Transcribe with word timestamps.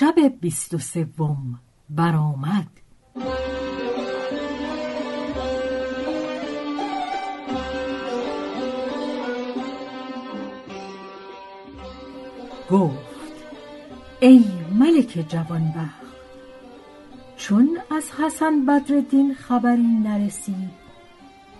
شب 0.00 0.14
بیست 0.40 0.74
و 0.74 0.78
سوم 0.78 1.60
برآمد. 1.90 2.66
گفت 12.70 12.96
ای 14.20 14.44
ملک 14.78 15.24
جوانبخت 15.28 16.00
چون 17.36 17.78
از 17.90 18.10
حسن 18.10 18.66
بدردین 18.66 19.34
خبری 19.34 19.82
نرسید 19.82 20.70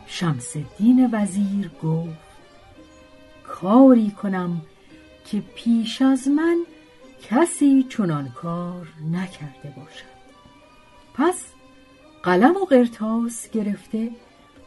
شمس 0.07 0.57
الدین 0.57 1.09
وزیر 1.13 1.71
گفت 1.83 2.19
کاری 3.45 4.11
کنم 4.11 4.61
که 5.25 5.41
پیش 5.55 6.03
از 6.03 6.29
من 6.29 6.57
کسی 7.23 7.83
چنان 7.83 8.29
کار 8.29 8.89
نکرده 9.13 9.75
باشد. 9.77 10.21
پس 11.15 11.45
قلم 12.23 12.57
و 12.57 12.65
قرتاس 12.65 13.51
گرفته 13.51 14.11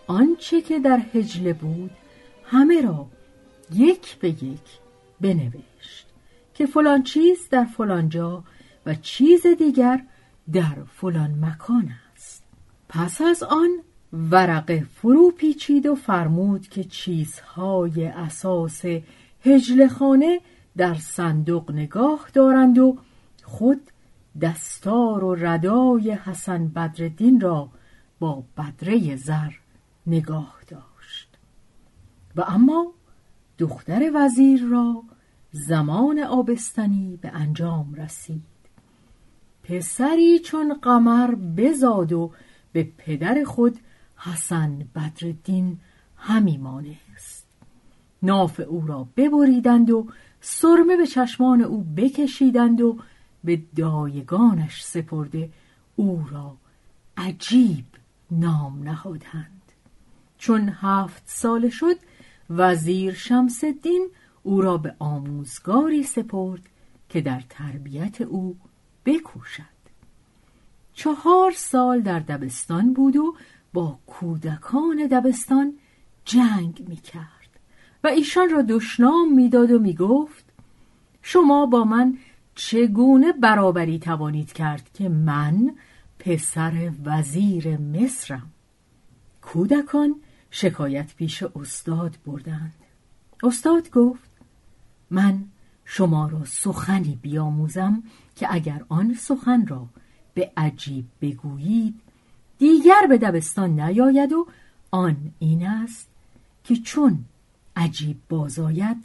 آنچه 0.08 0.62
که 0.62 0.80
در 0.80 1.02
هجله 1.14 1.54
بود 1.54 1.92
همه 2.46 2.82
را 2.82 3.08
یک 3.72 4.16
به 4.16 4.30
یک 4.30 4.80
بنوشت 5.22 6.08
که 6.54 6.66
فلان 6.66 7.04
چیز 7.04 7.50
در 7.50 7.66
فلان 7.66 8.10
جا 8.10 8.44
و 8.86 8.96
چیز 8.96 9.48
دیگر 9.48 10.04
در 10.54 10.76
فلان 10.96 11.36
مکان 11.42 11.90
است. 12.14 12.44
پس 12.90 13.22
از 13.22 13.44
آن 13.44 13.70
ورقه 14.14 14.86
فرو 14.96 15.32
پیچید 15.32 15.86
و 15.86 15.96
فرمود 15.96 16.68
که 16.68 16.84
چیزهای 16.84 18.06
اساس 18.06 18.82
هجله 19.46 19.88
خانه 19.88 20.42
در 20.78 20.94
صندوق 20.94 21.72
نگاه 21.72 22.30
دارند 22.34 22.80
و 22.80 22.98
خود 23.44 23.82
دستار 24.42 25.24
و 25.24 25.36
ردای 25.36 26.12
حسن 26.12 26.68
بدردین 26.68 27.42
را 27.42 27.70
با 28.20 28.44
بدره 28.58 29.16
زر 29.16 29.52
نگاه 30.08 30.56
داشت. 30.68 31.38
و 32.36 32.42
اما 32.42 32.94
دختر 33.58 34.12
وزیر 34.16 34.64
را 34.64 35.04
زمان 35.52 36.20
آبستنی 36.20 37.20
به 37.22 37.30
انجام 37.30 37.94
رسید. 37.94 38.44
پسری 39.64 40.40
چون 40.40 40.74
قمر 40.82 41.36
بزاد 41.36 42.14
و 42.14 42.32
به 42.72 42.84
پدر 42.98 43.44
خود 43.44 43.80
حسن 44.18 44.88
بدردین 44.96 45.80
همی 46.18 46.58
مانست. 46.58 47.48
ناف 48.24 48.60
او 48.68 48.88
را 48.88 49.08
ببریدند 49.18 49.92
و 49.92 50.08
سرمه 50.46 50.98
به 50.98 51.08
چشمان 51.08 51.62
او 51.62 51.84
بکشیدند 51.98 52.82
و 52.82 52.98
به 53.44 53.62
دایگانش 53.76 54.84
سپرده 54.84 55.50
او 55.96 56.26
را 56.32 56.58
عجیب 57.18 57.86
نام 58.32 58.84
نهادند. 58.84 59.72
چون 60.38 60.70
هفت 60.70 61.24
ساله 61.26 61.70
شد 61.70 61.96
وزیر 62.50 63.14
شمس 63.14 63.64
الدین 63.64 64.08
او 64.44 64.62
را 64.62 64.78
به 64.78 64.96
آموزگاری 65.00 66.04
سپرد 66.04 66.62
که 67.10 67.22
در 67.22 67.44
تربیت 67.50 68.22
او 68.22 68.58
بکوشد. 69.06 69.64
چهار 70.94 71.52
سال 71.52 72.02
در 72.02 72.20
دبستان 72.20 72.94
بود 72.94 73.16
و 73.16 73.36
با 73.74 74.00
کودکان 74.08 75.08
دبستان 75.12 75.74
جنگ 76.26 76.86
می‌کرد. 76.88 77.43
و 78.04 78.08
ایشان 78.08 78.50
را 78.50 78.62
دشنام 78.62 79.34
می‌داد 79.34 79.72
و 79.72 79.80
می‌گفت 79.80 80.46
شما 81.22 81.66
با 81.66 81.84
من 81.84 82.18
چگونه 82.56 83.32
برابری 83.32 84.00
توانید 84.00 84.54
کرد 84.54 84.90
که 84.94 85.10
من 85.10 85.76
پسر 86.20 86.92
وزیر 87.06 87.78
مصرم؟ 87.78 88.52
کودکان 89.42 90.16
شکایت 90.52 91.16
پیش 91.16 91.44
استاد 91.44 92.18
بردند. 92.26 92.74
استاد 93.44 93.92
گفت 93.92 94.30
من 95.10 95.44
شما 95.86 96.28
را 96.28 96.46
سخنی 96.46 97.20
بیاموزم 97.22 98.04
که 98.36 98.48
اگر 98.50 98.86
آن 98.90 99.14
سخن 99.14 99.68
را 99.68 99.86
به 100.34 100.52
عجیب 100.58 101.06
بگویید 101.22 101.96
دیگر 102.58 103.08
به 103.10 103.18
دبستان 103.18 103.80
نیاید 103.80 104.34
و 104.34 104.48
آن 104.92 105.18
این 105.40 105.68
است 105.68 106.08
که 106.64 106.76
چون 106.76 107.26
عجیب 107.76 108.18
بازاید 108.30 108.98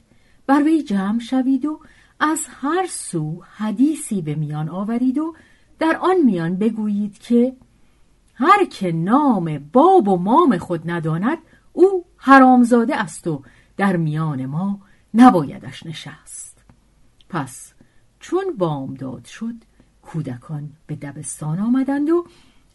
بر 0.47 0.63
وی 0.63 0.83
جمع 0.83 1.19
شوید 1.19 1.65
و 1.65 1.81
از 2.21 2.41
هر 2.49 2.87
سو 2.91 3.43
حدیثی 3.57 4.23
به 4.23 4.35
میان 4.35 4.69
آورید 4.69 5.19
و 5.19 5.35
در 5.79 5.97
آن 5.97 6.17
میان 6.25 6.57
بگویید 6.57 7.19
که 7.19 7.57
هر 8.35 8.65
که 8.65 8.93
نام 8.93 9.59
باب 9.73 10.09
و 10.09 10.17
مام 10.17 10.59
خود 10.59 10.91
نداند 10.91 11.39
او 11.73 12.05
حرامزاده 12.17 12.97
است 12.97 13.27
و 13.27 13.43
در 13.77 13.97
میان 13.97 14.47
ما 14.47 14.81
نبایدش 15.15 15.87
نشست. 15.87 16.65
پس 17.29 17.73
چون 18.21 18.57
بامداد 18.59 19.25
شد 19.25 19.55
کودکان 20.03 20.71
به 20.87 20.97
دبستان 20.97 21.59
آمدند 21.59 22.11
و 22.11 22.27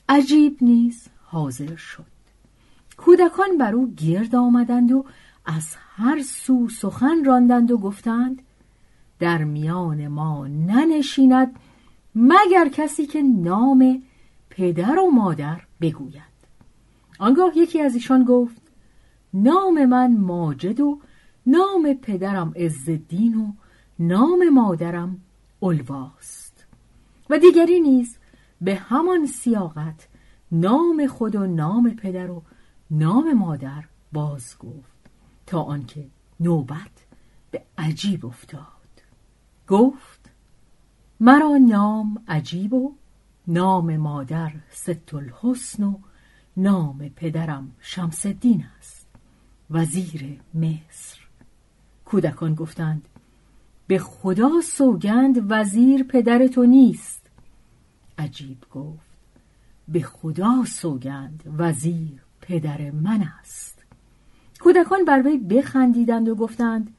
عجیب 0.10 0.58
نیز 0.62 1.08
حاضر 1.24 1.76
شد. 1.76 2.14
کودکان 2.98 3.58
بر 3.58 3.76
او 3.76 3.94
گرد 3.96 4.36
آمدند 4.36 4.92
و 4.92 5.06
از 5.46 5.76
هر 5.96 6.22
سو 6.22 6.70
سخن 6.70 7.24
راندند 7.26 7.72
و 7.72 7.78
گفتند 7.78 8.42
در 9.20 9.44
میان 9.44 10.08
ما 10.08 10.48
ننشیند 10.48 11.56
مگر 12.16 12.70
کسی 12.72 13.06
که 13.06 13.22
نام 13.22 14.04
پدر 14.50 15.00
و 15.00 15.12
مادر 15.12 15.62
بگوید. 15.82 16.34
آنگاه 17.20 17.58
یکی 17.58 17.82
از 17.82 17.94
ایشان 17.96 18.24
گفت 18.24 18.62
نام 19.34 19.86
من 19.86 20.18
ماجد 20.18 20.80
و 20.80 21.00
نام 21.46 21.94
پدرم 21.94 22.54
عزالدین 22.56 23.36
و 23.36 23.52
نام 24.00 24.50
مادرم 24.50 25.22
الواست. 25.62 26.66
و 27.30 27.40
دیگری 27.40 27.80
نیز 27.80 28.18
به 28.62 28.76
همان 28.76 29.26
سیاقت 29.26 30.08
نام 30.52 31.08
خود 31.08 31.36
و 31.36 31.48
نام 31.48 31.90
پدر 31.90 32.32
و 32.32 32.44
نام 32.92 33.34
مادر 33.34 33.84
باز 34.14 34.58
گفت 34.60 34.93
تا 35.46 35.62
آنکه 35.62 36.08
نوبت 36.40 37.06
به 37.52 37.62
عجیب 37.78 38.26
افتاد. 38.26 38.64
گفت 39.68 40.30
مرا 41.20 41.58
نام 41.58 42.24
عجیب 42.28 42.74
و 42.74 42.96
نام 43.48 43.98
مادر 43.98 44.52
ست 44.72 45.14
الحسن 45.14 45.84
و 45.84 45.98
نام 46.58 47.10
پدرم 47.16 47.72
شمس 47.80 48.26
الدین 48.26 48.66
است 48.80 49.08
وزیر 49.70 50.40
مصر. 50.54 51.20
کودکان 52.06 52.56
گفتند 52.56 53.10
به 53.88 54.00
خدا 54.00 54.52
سوگند 54.74 55.52
وزیر 55.52 56.04
پدر 56.04 56.48
تو 56.48 56.64
نیست. 56.64 57.30
عجیب 58.18 58.66
گفت 58.72 59.14
به 59.88 60.02
خدا 60.02 60.66
سوگند 60.66 61.44
وزیر 61.58 62.22
پدر 62.42 62.92
من 62.92 63.30
است. 63.40 63.83
کودکان 64.64 65.06
بر 65.06 65.22
وی 65.22 65.38
بخندیدند 65.38 66.30
و 66.30 66.36
گفتند 66.36 66.94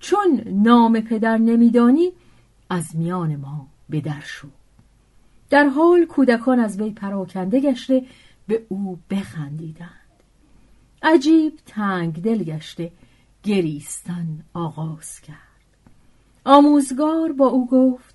چون 0.00 0.40
نام 0.46 1.00
پدر 1.00 1.38
نمیدانی 1.38 2.12
از 2.70 2.96
میان 2.96 3.36
ما 3.36 3.66
به 3.88 4.00
در 4.00 4.20
شو. 4.20 4.48
در 5.50 5.66
حال 5.66 6.04
کودکان 6.04 6.60
از 6.60 6.80
وی 6.80 6.90
پراکنده 6.90 7.60
گشته 7.60 8.04
به 8.48 8.66
او 8.68 8.98
بخندیدند. 9.10 9.90
عجیب 11.02 11.52
تنگ 11.66 12.22
دل 12.22 12.42
گشته 12.42 12.92
گریستن 13.42 14.38
آغاز 14.54 15.20
کرد. 15.20 15.36
آموزگار 16.44 17.32
با 17.32 17.46
او 17.46 17.68
گفت 17.68 18.14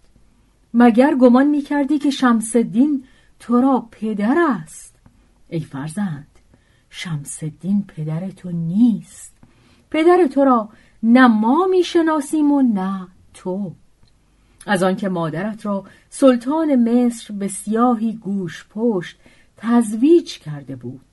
مگر 0.73 1.15
گمان 1.15 1.47
می 1.47 1.61
کردی 1.61 1.99
که 1.99 2.09
شمس 2.09 2.55
الدین 2.55 3.03
تو 3.39 3.61
را 3.61 3.87
پدر 3.91 4.35
است؟ 4.49 4.95
ای 5.49 5.59
فرزند 5.59 6.32
شمس 6.95 7.43
پدر 7.87 8.29
تو 8.29 8.51
نیست. 8.51 9.33
پدر 9.91 10.27
تو 10.27 10.43
را 10.43 10.69
نه 11.03 11.27
ما 11.27 11.67
می‌شناسیم 11.67 12.51
و 12.51 12.61
نه 12.61 13.07
تو. 13.33 13.73
از 14.65 14.83
آنکه 14.83 15.09
مادرت 15.09 15.65
را 15.65 15.85
سلطان 16.09 16.75
مصر 16.75 17.33
به 17.33 17.47
سیاهی 17.47 18.13
گوش 18.13 18.65
پشت 18.69 19.17
تزویج 19.57 20.39
کرده 20.39 20.75
بود 20.75 21.05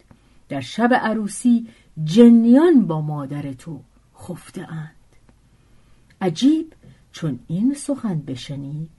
در 0.48 0.60
شب 0.60 0.94
عروسی 0.94 1.68
جنیان 2.04 2.86
با 2.86 3.00
مادر 3.00 3.52
تو 3.52 3.80
خفته 4.18 4.72
اند. 4.72 4.96
عجیب 6.20 6.72
چون 7.12 7.38
این 7.48 7.74
سخن 7.74 8.18
بشنید 8.18 8.90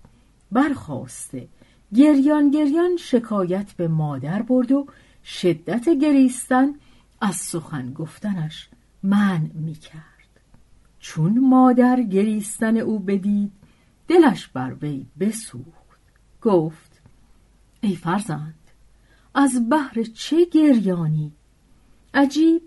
برخواسته 0.51 1.48
گریان 1.95 2.51
گریان 2.51 2.98
شکایت 2.98 3.72
به 3.72 3.88
مادر 3.88 4.42
برد 4.42 4.72
و 4.72 4.88
شدت 5.23 5.89
گریستن 5.89 6.73
از 7.21 7.35
سخن 7.35 7.94
گفتنش 7.94 8.69
من 9.03 9.51
می 9.53 9.73
کرد. 9.73 10.01
چون 11.00 11.39
مادر 11.39 12.01
گریستن 12.01 12.77
او 12.77 13.00
بدید 13.00 13.51
دلش 14.07 14.47
بر 14.47 14.73
وی 14.81 15.06
بسوخت. 15.19 15.81
گفت 16.41 17.01
ای 17.81 17.95
فرزند 17.95 18.53
از 19.35 19.69
بحر 19.69 20.03
چه 20.03 20.45
گریانی؟ 20.45 21.31
عجیب 22.13 22.62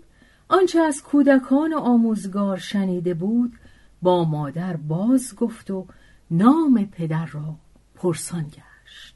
آنچه 0.47 0.79
از 0.79 1.03
کودکان 1.03 1.73
و 1.73 1.77
آموزگار 1.77 2.57
شنیده 2.57 3.13
بود 3.13 3.53
با 4.01 4.23
مادر 4.23 4.75
باز 4.75 5.35
گفت 5.35 5.71
و 5.71 5.87
نام 6.31 6.85
پدر 6.85 7.25
را 7.25 7.55
پرسان 7.95 8.43
گشت. 8.43 9.15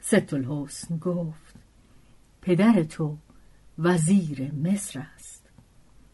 ست 0.00 0.34
الحسن 0.34 0.98
گفت 0.98 1.41
پدر 2.42 2.82
تو 2.82 3.16
وزیر 3.78 4.52
مصر 4.52 5.06
است. 5.14 5.50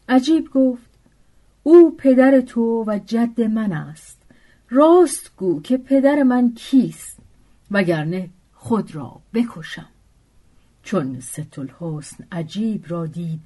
عجیب 0.09 0.49
گفت 0.49 0.89
او 1.63 1.95
پدر 1.97 2.41
تو 2.41 2.83
و 2.87 2.99
جد 3.05 3.41
من 3.41 3.71
است. 3.71 4.21
راست 4.69 5.31
گو 5.37 5.61
که 5.61 5.77
پدر 5.77 6.23
من 6.23 6.53
کیست 6.53 7.19
وگرنه 7.71 8.29
خود 8.53 8.95
را 8.95 9.21
بکشم. 9.33 9.89
چون 10.83 11.19
ست 11.19 11.59
الحسن 11.59 12.27
عجیب 12.31 12.85
را 12.87 13.05
دید 13.05 13.39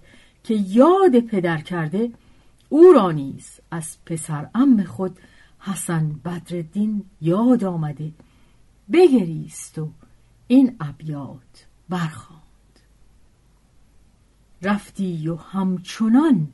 که 0.44 0.54
یاد 0.54 1.20
پدر 1.20 1.62
کرده 1.62 2.12
او 2.70 2.94
را 2.94 3.12
نیز 3.12 3.60
از 3.72 3.98
پسر 4.06 4.50
ام 4.56 4.84
خود 4.84 5.20
حسن 5.60 6.20
بدردین 6.26 7.06
یاد 7.22 7.64
آمده 7.64 8.12
بگریست 8.94 9.80
و 9.80 9.92
این 10.48 10.76
ابیات 10.80 11.66
برخواند 11.90 12.43
رفتی 14.64 15.28
و 15.28 15.36
همچنان 15.36 16.48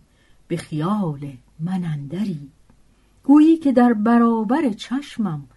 به 0.47 0.57
خیال 0.57 1.33
منندری 1.59 2.50
گویی 3.23 3.57
که 3.57 3.71
در 3.71 3.94
برابر 3.94 4.69
چشمم 4.69 5.47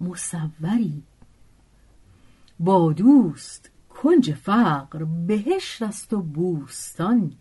مصوری. 0.00 1.02
با 2.60 2.92
دوست 2.92 3.70
کنج 3.88 4.32
فقر 4.32 5.04
بهشت 5.04 5.82
است 5.82 6.12
و 6.12 6.22
بوستان. 6.22 7.32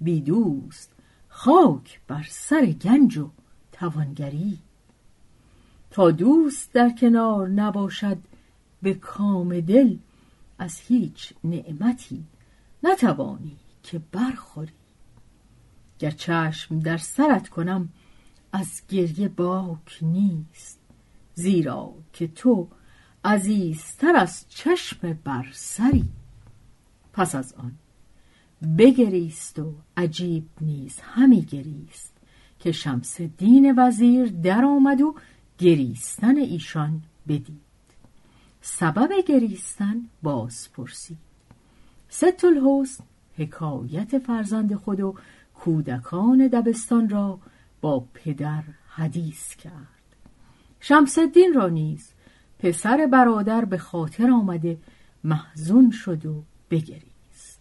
بی 0.00 0.20
دوست 0.20 0.92
خاک 1.28 2.00
بر 2.06 2.26
سر 2.28 2.66
گنج 2.66 3.18
و 3.18 3.30
توانگری. 3.72 4.58
تا 5.90 6.10
دوست 6.10 6.72
در 6.72 6.90
کنار 6.90 7.48
نباشد 7.48 8.18
به 8.82 8.94
کام 8.94 9.60
دل 9.60 9.96
از 10.58 10.80
هیچ 10.80 11.32
نعمتی 11.44 12.24
نتوانی 12.82 13.56
که 13.82 13.98
برخوری. 13.98 14.72
گر 15.98 16.10
چشم 16.10 16.78
در 16.78 16.96
سرت 16.96 17.48
کنم 17.48 17.88
از 18.52 18.82
گریه 18.88 19.28
باک 19.28 19.98
نیست. 20.02 20.80
زیرا 21.34 21.94
که 22.12 22.28
تو 22.28 22.68
عزیزتر 23.24 24.16
از 24.16 24.44
چشم 24.48 25.18
بر 25.24 25.46
سری. 25.52 26.08
پس 27.12 27.34
از 27.34 27.52
آن 27.52 27.72
بگریست 28.78 29.58
و 29.58 29.74
عجیب 29.96 30.48
نیز 30.60 30.98
همی 31.00 31.42
گریست 31.42 32.12
که 32.58 32.72
شمس 32.72 33.20
دین 33.20 33.74
وزیر 33.78 34.26
در 34.26 34.64
آمد 34.64 35.00
و 35.00 35.14
گریستن 35.58 36.36
ایشان 36.36 37.02
بدید. 37.28 37.60
سبب 38.62 39.10
گریستن 39.28 40.08
باز 40.22 40.68
پرسید 40.72 41.18
ست 42.08 42.44
الحسن 42.44 43.04
حکایت 43.36 44.18
فرزند 44.18 44.74
خود 44.74 45.00
و 45.00 45.14
کودکان 45.54 46.48
دبستان 46.48 47.08
را 47.08 47.38
با 47.80 48.04
پدر 48.14 48.62
حدیث 48.88 49.56
کرد. 49.56 50.16
شمس 50.80 51.18
الدین 51.18 51.54
را 51.54 51.68
نیز 51.68 52.12
پسر 52.58 53.08
برادر 53.12 53.64
به 53.64 53.78
خاطر 53.78 54.30
آمده 54.30 54.78
محزون 55.24 55.90
شد 55.90 56.26
و 56.26 56.42
بگریست. 56.70 57.60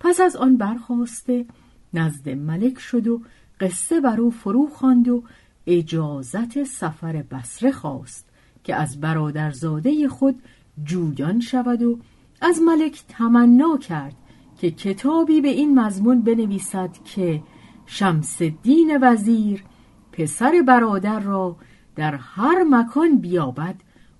پس 0.00 0.20
از 0.20 0.36
آن 0.36 0.56
برخواسته 0.56 1.46
نزد 1.94 2.28
ملک 2.28 2.78
شد 2.78 3.06
و 3.08 3.22
قصه 3.60 4.00
بر 4.00 4.20
او 4.20 4.30
فرو 4.30 4.68
خواند 4.68 5.08
و 5.08 5.22
اجازت 5.66 6.64
سفر 6.64 7.12
بسره 7.22 7.72
خواست 7.72 8.26
که 8.64 8.74
از 8.74 9.00
برادرزاده 9.00 10.08
خود 10.08 10.42
جویان 10.84 11.40
شود 11.40 11.82
و 11.82 11.98
از 12.40 12.60
ملک 12.62 13.02
تمنا 13.08 13.76
کرد 13.78 14.16
که 14.60 14.70
کتابی 14.70 15.40
به 15.40 15.48
این 15.48 15.80
مضمون 15.80 16.22
بنویسد 16.22 16.90
که 17.04 17.42
شمس 17.86 18.42
دین 18.42 18.98
وزیر 19.02 19.64
پسر 20.12 20.64
برادر 20.66 21.20
را 21.20 21.56
در 21.96 22.14
هر 22.14 22.64
مکان 22.70 23.18
بیابد 23.18 23.74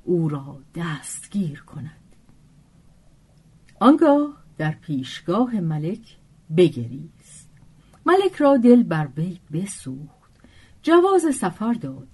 او 0.05 0.29
را 0.29 0.59
دستگیر 0.75 1.63
کند. 1.63 2.17
آنگاه 3.81 4.45
در 4.59 4.71
پیشگاه 4.71 5.61
ملک 5.61 6.17
بگریست. 6.57 7.51
ملک 8.07 8.35
را 8.39 8.57
دل 8.57 8.83
بر 8.83 9.09
وی 9.17 9.41
بسوخت. 9.53 10.31
جواز 10.83 11.23
سفر 11.35 11.73
داد. 11.73 12.09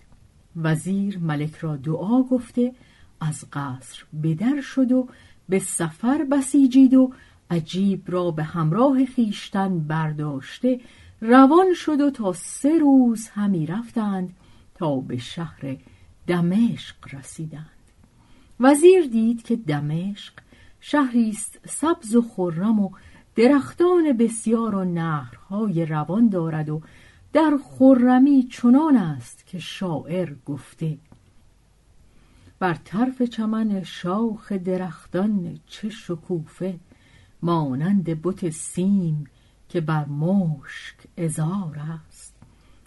وزیر 0.56 1.18
ملک 1.18 1.54
را 1.54 1.76
دعا 1.76 2.22
گفته 2.22 2.74
از 3.20 3.44
قصر 3.52 4.04
بدر 4.22 4.60
شد 4.60 4.92
و 4.92 5.08
به 5.48 5.58
سفر 5.58 6.24
بسیجید 6.24 6.94
و 6.94 7.12
عجیب 7.50 8.02
را 8.06 8.30
به 8.30 8.42
همراه 8.42 9.04
خیشتن 9.04 9.78
برداشته 9.78 10.80
روان 11.20 11.74
شد 11.74 12.00
و 12.00 12.10
تا 12.10 12.32
سه 12.32 12.78
روز 12.78 13.28
همی 13.28 13.66
رفتند 13.66 14.36
تا 14.74 14.96
به 14.96 15.16
شهر 15.16 15.76
دمشق 16.26 16.96
رسیدند. 17.12 17.66
وزیر 18.60 19.06
دید 19.06 19.42
که 19.42 19.56
دمشق 19.56 20.32
شهری 20.80 21.30
است 21.30 21.58
سبز 21.68 22.14
و 22.14 22.22
خرم 22.22 22.80
و 22.80 22.90
درختان 23.36 24.12
بسیار 24.12 24.74
و 24.74 24.84
نهرهای 24.84 25.86
روان 25.86 26.28
دارد 26.28 26.68
و 26.68 26.80
در 27.32 27.58
خرمی 27.64 28.42
چنان 28.42 28.96
است 28.96 29.46
که 29.46 29.58
شاعر 29.58 30.34
گفته 30.46 30.98
بر 32.58 32.74
طرف 32.74 33.22
چمن 33.22 33.82
شاخ 33.82 34.52
درختان 34.52 35.58
چه 35.66 35.88
شکوفه؟ 35.88 36.78
مانند 37.42 38.22
بت 38.22 38.50
سیم 38.50 39.24
که 39.68 39.80
بر 39.80 40.04
مشک 40.04 40.96
ازار 41.18 41.78
است. 41.78 42.34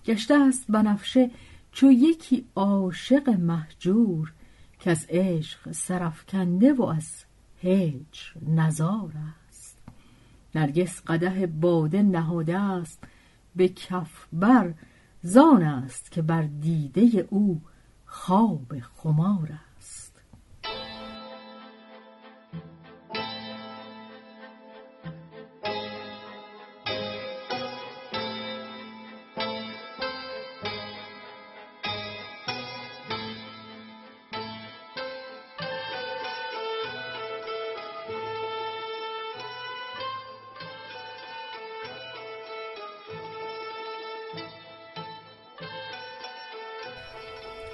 گشته 0.06 0.34
است 0.34 0.65
بنفشه 0.70 1.32
چو 1.72 1.91
یکی 1.91 2.46
عاشق 2.56 3.29
مهجور 3.29 4.34
که 4.79 4.91
از 4.91 5.06
عشق 5.10 5.72
سرفکنده 5.72 6.74
و 6.74 6.84
از 6.84 7.25
هجر 7.63 8.50
نزار 8.50 9.12
است. 9.48 9.77
نرگس 10.56 11.01
قده 11.08 11.48
باده 11.48 12.01
نهاده 12.01 12.60
است 12.60 13.03
به 13.56 13.68
کف 13.68 14.27
بر 14.34 14.74
زان 15.22 15.63
است 15.63 16.12
که 16.12 16.22
بر 16.22 16.41
دیده 16.41 17.27
او 17.29 17.62
خواب 18.06 18.79
خمار 18.79 19.51
است 19.51 19.69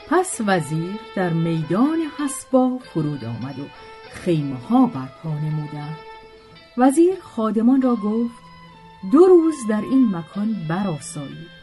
پس 0.10 0.42
وزیر 0.48 1.00
در 1.16 1.30
میدان 1.30 1.98
حسبا 2.20 2.78
فرود 2.78 3.26
آمد 3.26 3.60
و 3.60 3.64
خیمه 4.12 4.56
ها 4.56 4.86
برپا 4.86 5.30
نمودند. 5.30 5.98
وزیر 6.78 7.16
خادمان 7.22 7.82
را 7.82 7.96
گفت 7.96 8.36
دو 9.12 9.26
روز 9.26 9.56
در 9.70 9.82
این 9.82 10.16
مکان 10.16 10.56
براسایید 10.70 11.56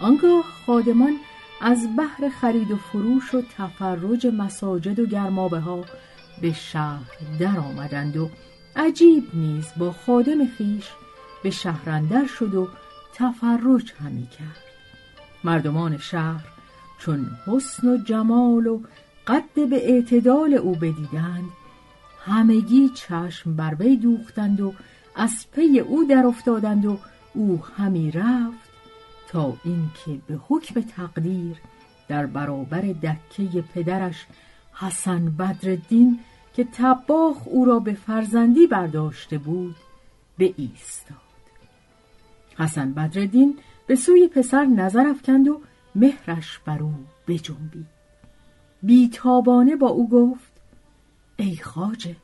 آنگاه 0.00 0.44
خادمان 0.66 1.16
از 1.60 1.96
بحر 1.96 2.28
خرید 2.28 2.70
و 2.70 2.76
فروش 2.76 3.34
و 3.34 3.42
تفرج 3.56 4.26
مساجد 4.26 4.98
و 4.98 5.06
گرمابه 5.06 5.60
ها 5.60 5.84
به 6.42 6.52
شهر 6.52 7.06
در 7.40 7.58
آمدند 7.58 8.16
و 8.16 8.30
عجیب 8.76 9.24
نیز 9.34 9.66
با 9.76 9.92
خادم 9.92 10.46
خیش 10.46 10.84
به 11.42 11.50
شهرندر 11.50 12.26
شد 12.26 12.54
و 12.54 12.68
تفرج 13.14 13.92
همی 14.04 14.26
کرد. 14.26 14.64
مردمان 15.44 15.98
شهر 15.98 16.57
چون 16.98 17.26
حسن 17.46 17.88
و 17.88 17.96
جمال 17.96 18.66
و 18.66 18.80
قد 19.26 19.68
به 19.70 19.90
اعتدال 19.90 20.54
او 20.54 20.74
بدیدند 20.74 21.50
همگی 22.24 22.88
چشم 22.88 23.56
بر 23.56 23.74
وی 23.74 23.96
دوختند 23.96 24.60
و 24.60 24.72
از 25.16 25.46
پی 25.52 25.78
او 25.78 26.04
در 26.04 26.26
افتادند 26.26 26.86
و 26.86 26.98
او 27.34 27.62
همی 27.76 28.10
رفت 28.10 28.68
تا 29.28 29.56
اینکه 29.64 30.22
به 30.26 30.40
حکم 30.48 30.80
تقدیر 30.80 31.56
در 32.08 32.26
برابر 32.26 32.80
دکه 32.80 33.64
پدرش 33.74 34.26
حسن 34.72 35.24
بدرالدین 35.24 36.18
که 36.54 36.64
تباخ 36.72 37.36
او 37.44 37.64
را 37.64 37.78
به 37.78 37.92
فرزندی 37.92 38.66
برداشته 38.66 39.38
بود 39.38 39.76
به 40.38 40.54
ایستاد. 40.56 41.16
حسن 42.58 42.92
بدرالدین 42.92 43.58
به 43.86 43.96
سوی 43.96 44.28
پسر 44.28 44.64
نظر 44.64 45.06
افکند 45.06 45.48
و 45.48 45.60
مهرش 45.94 46.58
بر 46.58 46.82
او 46.82 46.94
بجنبید 47.26 47.86
بیتابانه 48.82 49.76
با 49.76 49.88
او 49.88 50.08
گفت 50.08 50.52
ای 51.36 51.56
خاجه 51.56 52.16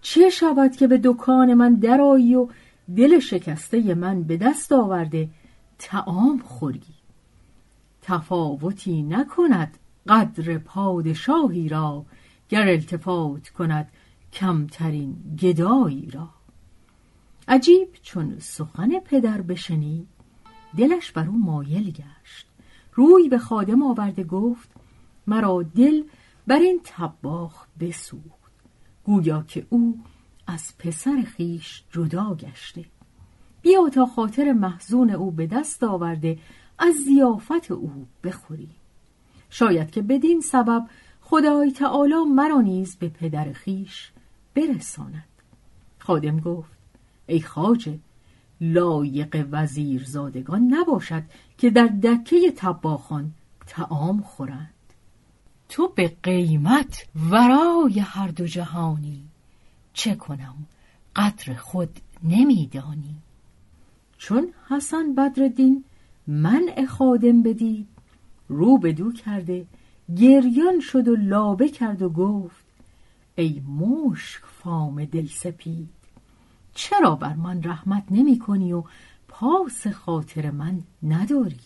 چه 0.00 0.30
شود 0.30 0.76
که 0.76 0.86
به 0.86 1.00
دکان 1.04 1.54
من 1.54 1.74
درایی 1.74 2.34
و 2.34 2.48
دل 2.96 3.18
شکسته 3.18 3.94
من 3.94 4.22
به 4.22 4.36
دست 4.36 4.72
آورده 4.72 5.28
تعام 5.78 6.38
خوری؟ 6.38 6.82
تفاوتی 8.02 9.02
نکند 9.02 9.78
قدر 10.08 10.58
پادشاهی 10.58 11.68
را 11.68 12.04
گر 12.48 12.68
التفات 12.68 13.48
کند 13.48 13.88
کمترین 14.32 15.36
گدایی 15.40 16.10
را. 16.10 16.28
عجیب 17.48 17.88
چون 18.02 18.38
سخن 18.38 18.98
پدر 18.98 19.40
بشنید 19.40 20.08
دلش 20.78 21.12
بر 21.12 21.26
او 21.26 21.38
مایل 21.38 21.90
گشت. 21.90 22.49
روی 23.00 23.28
به 23.28 23.38
خادم 23.38 23.82
آورده 23.82 24.24
گفت 24.24 24.70
مرا 25.26 25.62
دل 25.62 26.02
بر 26.46 26.58
این 26.58 26.80
تباخ 26.84 27.66
بسوخت. 27.80 28.52
گویا 29.04 29.42
که 29.48 29.66
او 29.70 30.00
از 30.46 30.78
پسر 30.78 31.22
خیش 31.22 31.84
جدا 31.90 32.34
گشته. 32.34 32.84
بیا 33.62 33.88
تا 33.88 34.06
خاطر 34.06 34.52
محزون 34.52 35.10
او 35.10 35.30
به 35.30 35.46
دست 35.46 35.84
آورده 35.84 36.38
از 36.78 36.94
زیافت 36.94 37.70
او 37.70 38.06
بخوری. 38.24 38.70
شاید 39.50 39.90
که 39.90 40.02
بدین 40.02 40.40
سبب 40.40 40.86
خدای 41.20 41.72
تعالی 41.72 42.24
مرا 42.34 42.60
نیز 42.60 42.96
به 42.96 43.08
پدر 43.08 43.52
خیش 43.52 44.12
برساند. 44.54 45.28
خادم 45.98 46.40
گفت 46.40 46.72
ای 47.26 47.40
خاجه 47.40 47.98
لایق 48.60 49.46
وزیر 49.50 50.04
زادگان 50.04 50.74
نباشد 50.74 51.22
که 51.58 51.70
در 51.70 51.86
دکه 51.86 52.52
تباخان 52.56 53.32
تعام 53.66 54.20
خورند. 54.20 54.74
تو 55.68 55.88
به 55.88 56.16
قیمت 56.22 57.06
ورای 57.30 57.98
هر 57.98 58.28
دو 58.28 58.46
جهانی. 58.46 59.24
چه 59.92 60.14
کنم؟ 60.14 60.54
قدر 61.16 61.54
خود 61.54 62.00
نمیدانی. 62.22 63.16
چون 64.18 64.52
حسن 64.68 65.14
بدردین 65.14 65.84
منع 66.26 66.86
خادم 66.86 67.42
بدید 67.42 67.88
رو 68.48 68.78
به 68.78 68.92
دو 68.92 69.12
کرده 69.12 69.66
گریان 70.16 70.80
شد 70.80 71.08
و 71.08 71.16
لابه 71.16 71.68
کرد 71.68 72.02
و 72.02 72.08
گفت 72.08 72.64
ای 73.34 73.62
مشک 73.68 74.42
فام 74.44 75.04
دل 75.04 75.26
سپید 75.26 75.99
چرا 76.80 77.14
بر 77.14 77.34
من 77.34 77.62
رحمت 77.62 78.04
نمی 78.10 78.38
کنی 78.38 78.72
و 78.72 78.84
پاس 79.28 79.86
خاطر 79.86 80.50
من 80.50 80.82
نداری؟ 81.02 81.60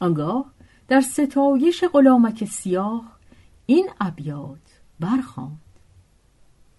آنگاه 0.00 0.44
در 0.88 1.00
ستایش 1.00 1.84
غلامک 1.92 2.44
سیاه 2.44 3.18
این 3.66 3.88
ابیات 4.00 4.80
برخواند 5.00 5.60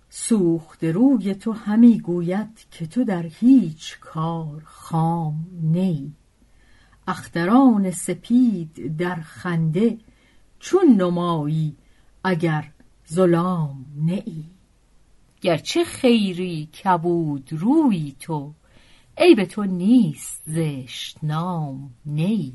سوخت 0.09 0.83
روی 0.83 1.35
تو 1.35 1.51
همی 1.51 1.99
گوید 1.99 2.65
که 2.71 2.87
تو 2.87 3.03
در 3.03 3.23
هیچ 3.23 3.99
کار 3.99 4.61
خام 4.65 5.45
نی. 5.61 6.13
اختران 7.07 7.91
سپید 7.91 8.97
در 8.97 9.15
خنده 9.15 9.97
چون 10.59 10.87
نمایی 10.87 11.75
اگر 12.23 12.71
ظلام 13.13 13.85
نی. 13.95 14.52
گرچه 15.43 15.83
خیری 15.83 16.65
کبود 16.65 17.49
روی 17.51 18.15
تو 18.19 18.53
ای 19.17 19.35
به 19.35 19.45
تو 19.45 19.63
نیست 19.63 20.43
زشت 20.45 21.17
نام 21.23 21.89
نی. 22.05 22.53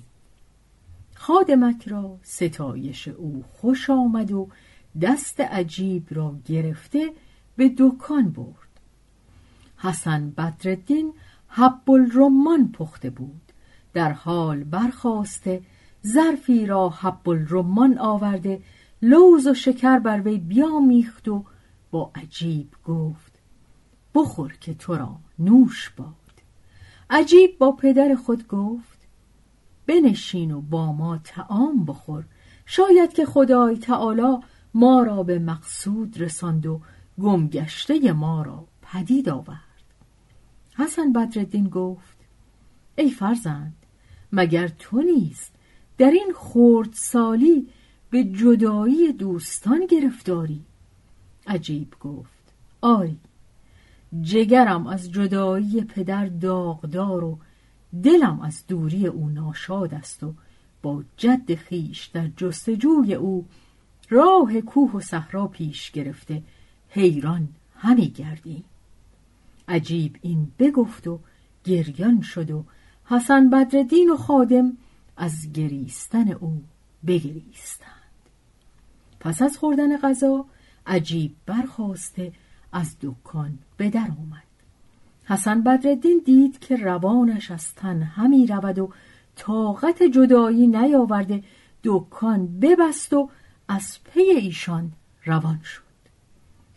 خادمک 1.14 1.88
را 1.88 2.18
ستایش 2.23 3.09
او 3.09 3.45
خوش 3.52 3.90
آمد 3.90 4.33
و 4.33 4.49
دست 5.00 5.40
عجیب 5.40 6.07
را 6.11 6.37
گرفته 6.47 7.12
به 7.57 7.75
دکان 7.78 8.30
برد. 8.30 8.80
حسن 9.76 10.30
بدردین 10.30 11.12
حب 11.49 11.90
الرمان 11.90 12.73
پخته 12.73 13.11
بود. 13.11 13.52
در 13.92 14.12
حال 14.12 14.64
برخواسته 14.64 15.62
ظرفی 16.07 16.66
را 16.66 16.88
حب 16.88 17.28
الرمان 17.28 17.99
آورده 17.99 18.62
لوز 19.02 19.47
و 19.47 19.54
شکر 19.54 19.99
بر 19.99 20.21
وی 20.21 20.38
بیامیخت 20.38 21.28
و 21.28 21.45
با 21.90 22.11
عجیب 22.14 22.71
گفت 22.85 23.33
بخور 24.14 24.57
که 24.61 24.75
تو 24.75 24.97
را 24.97 25.16
نوش 25.38 25.90
باد. 25.90 26.14
عجیب 27.11 27.59
با 27.59 27.73
پدر 27.73 28.14
خود 28.14 28.49
گفت 28.49 28.99
بنشین 29.87 30.52
و 30.52 30.61
با 30.61 30.92
ما 30.92 31.18
تعام 31.18 31.85
بخور. 31.85 32.25
شاید 32.66 33.12
که 33.12 33.26
خدای 33.26 33.76
تعالی 33.76 34.37
ما 34.75 35.02
را 35.02 35.23
به 35.23 35.38
مقصود 35.38 36.21
رساند 36.21 36.66
و 36.66 36.80
گمگشته 37.21 38.12
ما 38.12 38.42
را 38.42 38.66
پدید 38.83 39.28
آورد. 39.28 39.59
حسن 40.76 41.12
بدردین 41.12 41.68
گفت 41.68 42.18
ای 42.97 43.11
فرزند 43.11 43.75
مگر 44.33 44.68
تو 44.68 45.02
نیست 45.02 45.54
در 45.99 46.11
این 46.11 46.33
خورد 46.35 46.92
سالی 46.92 47.68
به 48.11 48.25
جدایی 48.25 49.12
دوستان 49.12 49.87
گرفتاری؟ 49.87 50.64
عجیب 51.49 51.95
گفت. 52.00 52.52
آری 52.81 53.19
جگرم 54.23 54.87
از 54.87 55.12
جدایی 55.12 55.85
پدر 55.85 56.26
داغدار 56.26 57.25
و 57.25 57.38
دلم 58.02 58.40
از 58.40 58.67
دوری 58.69 59.07
او 59.07 59.28
ناشاد 59.28 59.95
است 59.95 60.23
و 60.23 60.35
با 60.83 61.05
جد 61.17 61.55
خیش 61.55 62.07
در 62.07 62.28
جستجوی 62.37 63.14
او 63.14 63.47
راه 64.11 64.61
کوه 64.61 64.93
و 64.93 65.00
صحرا 65.00 65.47
پیش 65.47 65.90
گرفته 65.90 66.43
حیران 66.88 67.49
همی 67.76 68.09
گردی. 68.09 68.64
عجیب 69.69 70.17
این 70.23 70.52
بگفت 70.59 71.07
و 71.07 71.21
گریان 71.64 72.21
شد 72.21 72.50
و 72.50 72.64
حسن 73.05 73.50
بدردین 73.50 74.11
و 74.11 74.17
خادم 74.17 74.76
از 75.17 75.52
گریستن 75.52 76.33
او 76.33 76.64
بگریستند. 77.07 77.88
پس 79.21 79.43
از 79.43 79.59
خوردن 79.59 79.97
غذا 79.97 80.45
عجیب 80.88 81.35
برخواسته 81.47 82.33
از 82.73 82.97
دکان 83.02 83.59
به 83.76 83.90
در 83.90 84.09
آمد. 84.18 84.42
حسن 85.25 85.62
بدردین 85.62 86.23
دید 86.25 86.59
که 86.59 86.76
روانش 86.76 87.50
از 87.50 87.75
تن 87.75 88.02
همی 88.02 88.47
رود 88.47 88.78
و 88.78 88.90
طاقت 89.37 90.02
جدایی 90.02 90.66
نیاورده 90.66 91.42
دکان 91.85 92.61
ببست 92.61 93.12
و 93.12 93.30
از 93.68 93.99
پی 94.04 94.21
ایشان 94.21 94.92
روان 95.25 95.61
شد. 95.64 95.83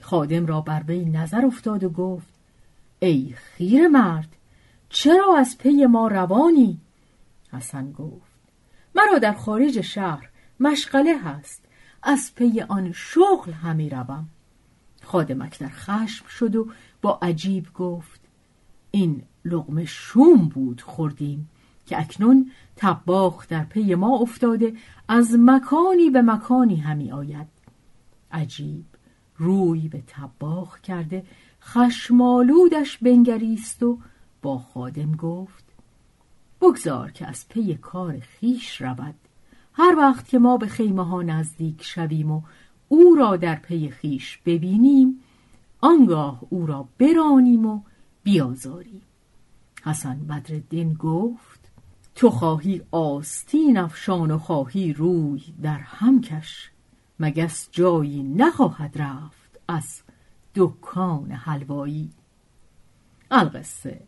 خادم 0.01 0.45
را 0.45 0.61
بر 0.61 0.83
وی 0.87 1.05
نظر 1.05 1.45
افتاد 1.45 1.83
و 1.83 1.89
گفت 1.89 2.33
ای 2.99 3.33
خیر 3.35 3.87
مرد 3.87 4.35
چرا 4.89 5.37
از 5.37 5.57
پی 5.57 5.85
ما 5.85 6.07
روانی؟ 6.07 6.77
حسن 7.51 7.91
گفت 7.91 8.31
مرا 8.95 9.19
در 9.19 9.33
خارج 9.33 9.81
شهر 9.81 10.29
مشغله 10.59 11.17
هست. 11.17 11.60
از 12.03 12.35
پی 12.35 12.61
آن 12.61 12.91
شغل 12.91 13.51
همی 13.51 13.89
روم. 13.89 14.27
خادمک 15.03 15.59
در 15.59 15.69
خشم 15.69 16.27
شد 16.27 16.55
و 16.55 16.67
با 17.01 17.19
عجیب 17.21 17.73
گفت 17.73 18.21
این 18.91 19.23
لقمه 19.45 19.85
شوم 19.85 20.49
بود 20.49 20.81
خوردیم 20.81 21.49
که 21.85 21.99
اکنون 21.99 22.51
طباخ 22.75 23.47
در 23.47 23.63
پی 23.63 23.95
ما 23.95 24.17
افتاده 24.17 24.73
از 25.07 25.35
مکانی 25.39 26.09
به 26.09 26.21
مکانی 26.21 26.75
همی 26.75 27.11
آید. 27.11 27.47
عجیب 28.31 28.85
روی 29.37 29.87
به 29.87 30.03
طباخ 30.07 30.81
کرده 30.81 31.25
خشم‌آلودش 31.61 32.97
بنگریست 32.97 33.83
و 33.83 33.99
با 34.41 34.57
خادم 34.57 35.11
گفت 35.11 35.63
بگذار 36.61 37.11
که 37.11 37.27
از 37.27 37.49
پی 37.49 37.75
کار 37.75 38.19
خویش 38.19 38.81
رود. 38.81 39.15
هر 39.73 39.95
وقت 39.97 40.27
که 40.27 40.39
ما 40.39 40.57
به 40.57 40.67
خیمه 40.67 41.05
ها 41.05 41.21
نزدیک 41.21 41.83
شویم 41.83 42.31
و 42.31 42.41
او 42.87 43.15
را 43.15 43.37
در 43.37 43.55
پی 43.55 43.89
خویش 43.89 44.39
ببینیم 44.45 45.19
آنگاه 45.81 46.41
او 46.49 46.65
را 46.65 46.87
برانیم 46.97 47.65
و 47.65 47.81
بیازاریم. 48.23 49.01
حسن 49.83 50.19
بدرالدین 50.19 50.93
گفت 50.93 51.71
تو 52.15 52.29
خواهی 52.29 52.81
آستین 52.91 53.77
افشان 53.77 54.31
و 54.31 54.37
خواهی 54.37 54.93
روی 54.93 55.43
در 55.61 55.79
همکش 55.79 56.71
مگس 57.19 57.69
جایی 57.71 58.23
نخواهد 58.23 59.01
رفت 59.01 59.59
از 59.67 60.01
دکان 60.55 61.31
حلوایی. 61.31 62.09
القصه 63.31 64.01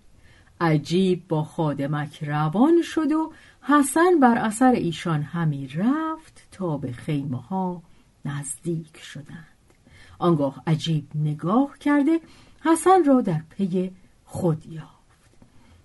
عجیب 0.64 1.28
با 1.28 1.44
خادمک 1.44 2.24
روان 2.24 2.82
شد 2.82 3.12
و 3.12 3.32
حسن 3.62 4.20
بر 4.22 4.38
اثر 4.38 4.72
ایشان 4.72 5.22
همی 5.22 5.68
رفت 5.68 6.48
تا 6.52 6.78
به 6.78 6.92
خیمه 6.92 7.42
ها 7.42 7.82
نزدیک 8.26 8.98
شدند. 8.98 9.48
آنگاه 10.20 10.64
عجیب 10.68 11.08
نگاه 11.16 11.78
کرده 11.80 12.20
حسن 12.62 13.04
را 13.04 13.22
در 13.22 13.42
پی 13.50 13.92
خود 14.26 14.66
یافت. 14.66 15.30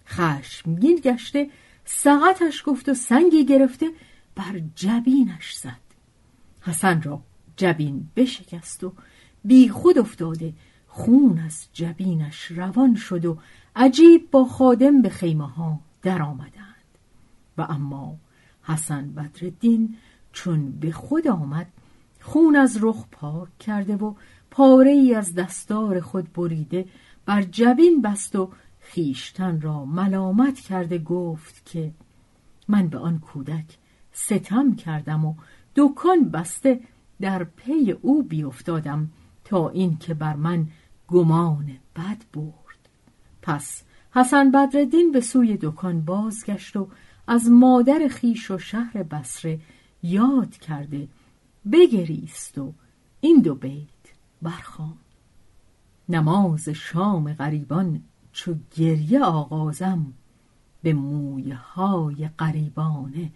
خشمگین 0.07 1.01
گشته 1.05 1.51
سقطش 1.85 2.63
گفت 2.67 2.89
و 2.89 2.95
سنگی 2.95 3.45
گرفته 3.45 3.87
بر 4.35 4.63
جبینش 4.75 5.55
زد. 5.55 5.89
حسن 6.61 7.03
را 7.03 7.21
جبین 7.57 8.09
بشکست 8.17 8.85
و 8.85 8.93
بی 9.45 9.69
خود 9.69 9.99
افتاده 9.99 10.53
خون 10.89 11.39
از 11.39 11.67
جبینش 11.73 12.45
روان 12.45 12.95
شد 12.95 13.25
و 13.25 13.39
عجیب 13.79 14.31
با 14.31 14.45
خادم 14.45 15.03
به 15.03 15.09
خیمه 15.09 15.49
ها 15.49 15.81
در 16.03 16.23
آمدند 16.23 16.99
و 17.59 17.63
اما 17.63 18.17
حسن 18.63 19.11
بدردین 19.11 19.97
چون 20.33 20.71
به 20.71 20.93
خود 20.93 21.29
آمد 21.29 21.67
خون 22.21 22.57
از 22.57 22.79
رخ 22.81 23.05
پاک 23.11 23.59
کرده 23.59 23.97
و 23.97 24.15
پاره 24.51 24.91
ای 24.91 25.15
از 25.15 25.35
دستار 25.35 26.01
خود 26.01 26.33
بریده 26.33 26.89
بر 27.27 27.43
جبین 27.43 28.03
بست 28.03 28.37
و 28.37 28.51
خیشتن 28.81 29.61
را 29.61 29.85
ملامت 29.85 30.61
کرده 30.61 30.99
گفت 30.99 31.67
که 31.67 31.93
من 32.69 32.89
به 32.89 32.99
آن 32.99 33.19
کودک 33.19 33.79
ستم 34.13 34.75
کردم 34.75 35.25
و 35.25 35.35
دکان 35.77 36.29
بسته 36.29 36.81
در 37.21 37.45
پی 37.45 37.91
او 38.03 38.23
بیافتادم 38.23 39.11
تا 39.45 39.69
اینکه 39.69 40.15
بر 40.15 40.37
من 40.37 40.67
گمان 41.09 41.67
بد 41.97 42.23
برد 42.35 42.68
پس 43.43 43.83
حسن 44.11 44.51
بدردین 44.51 45.13
به 45.13 45.21
سوی 45.21 45.59
دکان 45.63 46.01
بازگشت 46.01 46.77
و 46.77 46.89
از 47.27 47.51
مادر 47.51 48.09
خیش 48.11 48.51
و 48.51 48.59
شهر 48.59 49.03
بسره 49.03 49.61
یاد 50.03 50.57
کرده 50.57 51.09
بگریست 51.73 52.59
و 52.59 52.73
این 53.21 53.41
دو 53.41 53.55
بیت 53.55 53.89
برخوان. 54.43 54.97
نماز 56.09 56.69
شام 56.69 57.33
غریبان 57.33 58.03
چو 58.33 58.55
گریه 58.77 59.21
آغازم 59.25 60.13
به 60.83 60.93
مویه 60.93 61.57
های 61.57 62.29
غریبانه 62.39 63.33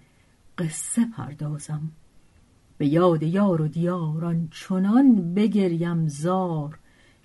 قصه 0.59 1.05
پردازم. 1.05 1.91
به 2.79 2.87
یاد 2.87 3.23
یار 3.23 3.63
و 3.63 3.69
دیاران 3.69 4.49
چنان 4.51 5.35
بگریم 5.35 6.09
زار 6.09 6.79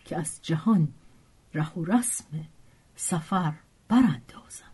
که 0.06 0.18
از 0.18 0.40
جهان 0.42 0.88
ره 1.54 1.74
و 1.74 1.86
رسم 1.86 2.26
سفر 3.00 3.54
براندازم 3.90 4.72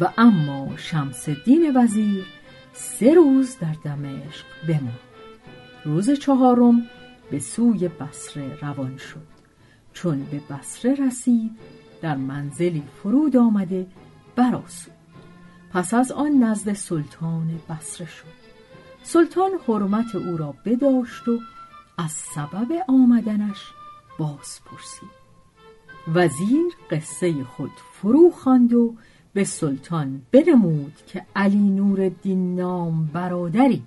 و 0.00 0.08
اما 0.18 0.76
شمس 0.76 1.28
دین 1.28 1.76
وزیر 1.76 2.35
سه 2.76 3.14
روز 3.14 3.58
در 3.58 3.76
دمشق 3.84 4.44
بماند. 4.68 4.98
روز 5.84 6.10
چهارم 6.10 6.82
به 7.30 7.38
سوی 7.38 7.88
بسره 7.88 8.58
روان 8.62 8.96
شد. 8.96 9.26
چون 9.92 10.24
به 10.24 10.40
بسره 10.50 10.94
رسید 11.06 11.50
در 12.02 12.16
منزلی 12.16 12.82
فرود 13.02 13.36
آمده 13.36 13.86
براسود 14.36 14.92
پس 15.72 15.94
از 15.94 16.12
آن 16.12 16.32
نزد 16.38 16.72
سلطان 16.72 17.60
بسره 17.70 18.06
شد. 18.06 18.36
سلطان 19.02 19.50
حرمت 19.68 20.14
او 20.14 20.36
را 20.36 20.54
بداشت 20.64 21.28
و 21.28 21.38
از 21.98 22.10
سبب 22.10 22.72
آمدنش 22.88 23.62
باز 24.18 24.60
پرسید 24.64 25.26
وزیر 26.14 26.66
قصه 26.90 27.44
خود 27.44 27.70
فرو 27.92 28.30
خواند 28.30 28.74
و 28.74 28.94
به 29.36 29.44
سلطان 29.44 30.22
بنمود 30.32 30.92
که 31.06 31.26
علی 31.36 31.70
نورالدین 31.70 32.54
نام 32.54 33.06
برادری 33.06 33.82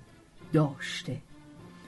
داشته. 0.52 1.16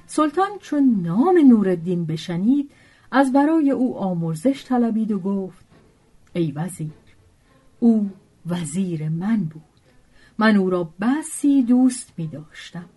سلطان 0.07 0.49
چون 0.61 1.03
نام 1.03 1.39
نورالدین 1.49 2.05
بشنید 2.07 2.71
از 3.11 3.33
برای 3.33 3.71
او 3.71 3.99
آمرزش 3.99 4.65
طلبید 4.65 5.13
و 5.13 5.19
گفت 5.19 5.65
ای 6.33 6.53
وزیر 6.53 6.91
او 7.81 8.11
وزیر 8.47 9.09
من 9.09 9.45
بود. 9.45 9.63
من 10.39 10.57
او 10.57 10.71
را 10.71 10.91
بسی 11.01 11.63
دوست 11.63 12.13
می 12.17 12.27
داشتم. 12.27 12.89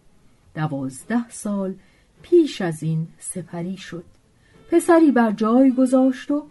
دوازده 0.56 1.30
سال 1.30 1.76
پیش 2.22 2.62
از 2.62 2.84
این 2.84 3.08
سپری 3.20 3.78
شد. 3.78 4.06
پسری 4.72 5.12
بر 5.12 5.32
جای 5.32 5.72
گذاشت 5.72 6.32
و 6.32 6.46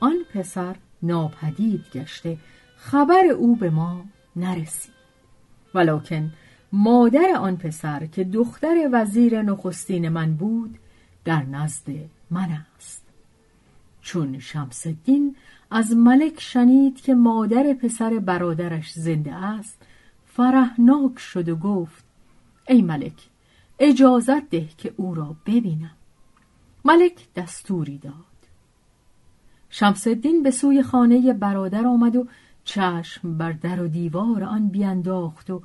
آن 0.00 0.16
پسر 0.34 0.76
ناپدید 1.02 1.84
گشته 1.94 2.38
خبر 2.76 3.24
او 3.38 3.56
به 3.56 3.70
ما 3.70 4.04
نرسید. 4.36 4.94
ولکن 5.74 6.32
مادر 6.72 7.28
آن 7.38 7.56
پسر 7.56 8.06
که 8.06 8.24
دختر 8.24 8.88
وزیر 8.92 9.42
نخستین 9.42 10.08
من 10.08 10.34
بود 10.34 10.78
در 11.24 11.42
نزد 11.42 11.88
من 12.30 12.48
است. 12.76 13.02
چون 14.00 14.38
شمس 14.38 14.86
الدین 14.86 15.36
از 15.70 15.96
ملک 15.96 16.40
شنید 16.40 17.00
که 17.00 17.14
مادر 17.14 17.72
پسر 17.72 18.18
برادرش 18.18 18.92
زنده 18.92 19.34
است 19.34 19.82
فرهناک 20.26 21.18
شد 21.18 21.48
و 21.48 21.56
گفت 21.56 22.04
ای 22.68 22.82
ملک 22.82 23.28
اجازت 23.78 24.50
ده 24.50 24.68
که 24.78 24.94
او 24.96 25.14
را 25.14 25.36
ببینم. 25.46 25.96
ملک 26.84 27.28
دستوری 27.36 27.98
داد. 27.98 28.14
شمس 29.70 30.06
الدین 30.06 30.42
به 30.42 30.50
سوی 30.50 30.82
خانه 30.82 31.32
برادر 31.32 31.86
آمد 31.86 32.16
و 32.16 32.26
چشم 32.66 33.38
بر 33.38 33.52
در 33.52 33.82
و 33.82 33.88
دیوار 33.88 34.44
آن 34.44 34.68
بینداخت 34.68 35.50
و 35.50 35.62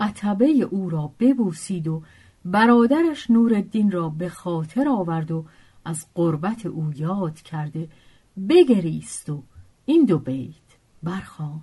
عتبه 0.00 0.46
او 0.46 0.90
را 0.90 1.12
ببوسید 1.20 1.88
و 1.88 2.02
برادرش 2.44 3.30
نورالدین 3.30 3.90
را 3.90 4.08
به 4.08 4.28
خاطر 4.28 4.88
آورد 4.88 5.30
و 5.30 5.44
از 5.84 6.06
قربت 6.14 6.66
او 6.66 6.92
یاد 6.96 7.34
کرده 7.34 7.88
بگریست 8.48 9.30
و 9.30 9.42
این 9.86 10.04
دو 10.04 10.18
بیت 10.18 10.54
برخواند. 11.02 11.62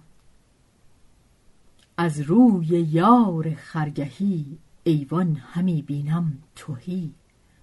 از 1.98 2.22
روی 2.22 2.68
یار 2.68 3.54
خرگهی 3.56 4.58
ایوان 4.84 5.36
همی 5.36 5.82
بینم 5.82 6.38
توهی 6.56 7.14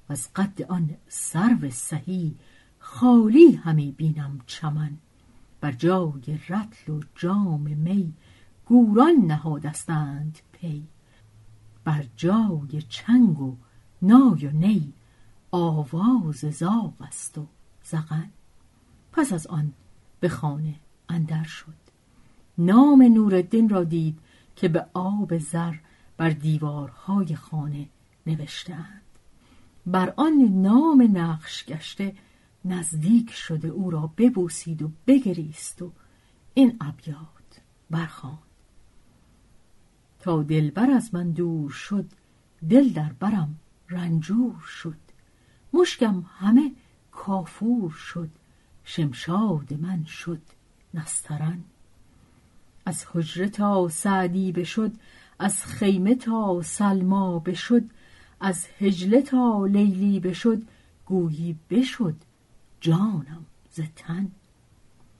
از 0.08 0.28
قد 0.34 0.62
آن 0.62 0.90
سرو 1.08 1.70
سهی 1.70 2.34
خالی 2.78 3.52
همی 3.52 3.92
بینم 3.92 4.40
چمن. 4.46 4.98
بر 5.60 5.72
جای 5.72 6.38
رتل 6.48 6.92
و 6.92 7.00
جام 7.14 7.60
می 7.60 8.12
گوران 8.66 9.14
نهادستند 9.14 10.38
پی. 10.52 10.86
بر 11.84 12.04
جای 12.16 12.82
چنگ 12.88 13.40
و 13.40 13.56
نای 14.02 14.46
و 14.46 14.50
نی 14.50 14.92
آواز 15.50 16.36
زاغ 16.36 16.92
است 17.00 17.38
و 17.38 17.46
زغن. 17.84 18.30
پس 19.12 19.32
از 19.32 19.46
آن 19.46 19.72
به 20.20 20.28
خانه 20.28 20.74
اندر 21.08 21.44
شد. 21.44 21.74
نام 22.58 23.02
نورالدین 23.02 23.68
را 23.68 23.84
دید 23.84 24.18
که 24.56 24.68
به 24.68 24.86
آب 24.94 25.38
زر 25.38 25.74
بر 26.16 26.30
دیوارهای 26.30 27.36
خانه 27.36 27.88
نوشتهاند 28.26 29.02
بر 29.86 30.12
آن 30.16 30.32
نام 30.62 31.18
نقش 31.18 31.64
گشته 31.64 32.14
نزدیک 32.68 33.30
شده 33.30 33.68
او 33.68 33.90
را 33.90 34.10
ببوسید 34.16 34.82
و 34.82 34.90
بگریست 35.06 35.82
و 35.82 35.92
این 36.54 36.76
ابیات 36.80 37.60
برخواند 37.90 38.38
تا 40.20 40.42
دلبر 40.42 40.90
از 40.90 41.14
من 41.14 41.30
دور 41.30 41.70
شد 41.70 42.06
دل 42.70 42.88
در 42.88 43.12
برم 43.12 43.58
رنجور 43.88 44.60
شد. 44.60 44.96
مشکم 45.72 46.24
همه 46.38 46.72
کافور 47.12 47.90
شد 47.90 48.30
شمشاد 48.84 49.74
من 49.74 50.04
شد 50.04 50.42
نسترن. 50.94 51.64
از 52.86 53.04
حجره 53.12 53.48
تا 53.48 53.88
سعدی 53.88 54.52
بشد 54.52 54.92
از 55.38 55.64
خیمه 55.64 56.14
تا 56.14 56.62
سلما 56.62 57.38
بشد 57.38 57.84
از 58.40 58.66
هجله 58.80 59.22
تا 59.22 59.66
لیلی 59.66 60.20
بشد 60.20 60.62
گویی 61.06 61.56
بشد 61.70 62.14
جانم 62.80 63.46
ز 63.70 63.80
تن. 63.96 64.30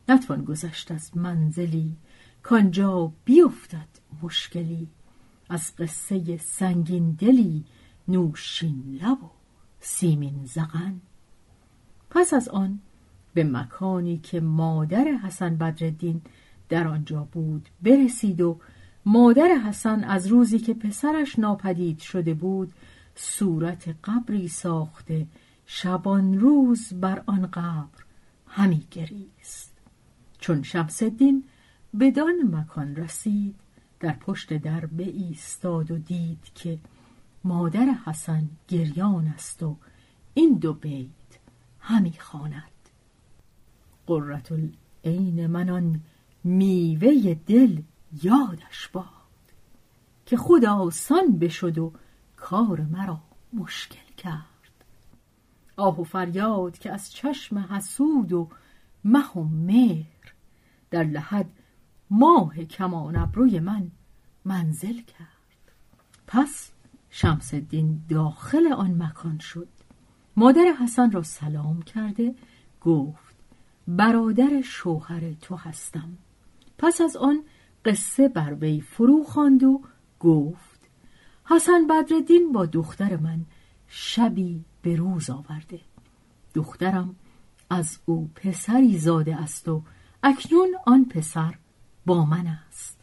نتوان 0.09 0.45
گذشت 0.45 0.91
از 0.91 1.17
منزلی 1.17 1.97
کانجا 2.43 3.13
بیفتد 3.25 3.89
مشکلی. 4.23 4.89
از 5.49 5.77
قصه 5.77 6.37
سنگین 6.37 7.11
دلی 7.11 7.65
نوشین 8.09 8.99
لب 9.03 9.25
و 9.25 9.31
سیمین 9.81 10.45
زغن. 10.45 11.01
پس 12.11 12.35
از 12.35 12.49
آن 12.49 12.81
به 13.35 13.45
مکانی 13.45 14.19
که 14.19 14.41
مادر 14.41 15.05
حسن 15.05 15.57
بدرالدین 15.57 16.23
در 16.69 16.89
آنجا 16.89 17.29
بود 17.33 17.69
برسید 17.83 18.41
و 18.41 18.59
مادر 19.07 19.49
حسن 19.67 20.05
از 20.05 20.27
روزی 20.27 20.59
که 20.59 20.75
پسرش 20.75 21.39
ناپدید 21.39 21.99
شده 21.99 22.35
بود 22.35 22.73
صورت 23.15 23.95
قبری 24.05 24.49
ساخته 24.49 25.27
شبان 25.71 26.41
روز 26.41 26.93
بر 26.93 27.23
آن 27.27 27.47
قبر 27.47 28.05
همی 28.47 28.87
گریست. 28.91 29.73
چون 30.39 30.63
شمس 30.63 31.03
الدین 31.03 31.45
بدان 32.01 32.35
مکان 32.53 32.97
رسید 32.97 33.55
در 34.01 34.13
پشت 34.13 34.53
در 34.53 34.89
ایستاد 34.99 35.91
و 35.91 35.99
دید 35.99 36.51
که 36.55 36.79
مادر 37.45 37.87
حسن 38.07 38.49
گریان 38.69 39.27
است 39.27 39.63
و 39.63 39.77
این 40.35 40.55
دو 40.55 40.73
بیت 40.73 41.39
همی 41.81 42.15
خواند. 42.19 42.89
قرة 44.07 44.43
العین 45.05 45.47
من 45.47 45.71
آن 45.71 46.01
میوه 46.45 47.35
دل 47.47 47.83
یادش 48.23 48.89
باد 48.93 49.07
که 50.27 50.37
خود 50.37 50.65
آسان 50.65 51.39
بشد 51.39 51.79
و 51.79 51.93
کار 52.37 52.81
مرا 52.81 53.21
مشکل 53.53 54.15
کرد. 54.17 54.58
آه 55.79 56.01
و 56.01 56.05
فریاد 56.05 56.79
که 56.79 56.93
از 56.93 57.13
چشم 57.13 57.59
حسود 57.59 58.33
و 58.33 58.49
مه 59.05 59.33
و 59.33 59.45
مهر. 59.45 60.35
در 60.91 61.05
لحد 61.05 61.51
ماه 62.11 62.65
کمان 62.65 63.17
ابروی 63.17 63.61
من 63.61 63.91
منزل 64.45 65.01
کرد. 65.01 65.73
پس 66.27 66.71
شمس 67.11 67.55
الدین 67.55 68.03
داخل 68.09 68.73
آن 68.73 69.03
مکان 69.03 69.39
شد. 69.39 69.69
مادر 70.37 70.75
حسن 70.81 71.11
را 71.11 71.23
سلام 71.23 71.83
کرده 71.83 72.35
گفت 72.81 73.37
برادر 73.89 74.61
شوهر 74.61 75.33
تو 75.33 75.57
هستم. 75.57 76.19
پس 76.79 77.01
از 77.01 77.17
آن 77.17 77.43
قصه 77.85 78.29
بر 78.29 78.55
وی 78.55 78.81
فرو 78.81 79.25
خواند 79.25 79.65
و 79.65 79.83
گفت 80.21 80.89
حسن 81.45 81.87
بدردین 81.87 82.53
با 82.53 82.67
دختر 82.67 83.17
من 83.17 83.41
شبی 83.89 84.65
به 84.83 84.97
روز 84.97 85.31
آورده. 85.31 85.81
دخترم 86.55 87.17
از 87.71 87.99
او 88.07 88.31
پسری 88.35 88.99
زاده 88.99 89.37
است 89.37 89.69
و 89.69 89.83
اکنون 90.23 90.69
آن 90.87 91.05
پسر 91.05 91.55
با 92.07 92.25
من 92.25 92.47
است. 92.47 92.99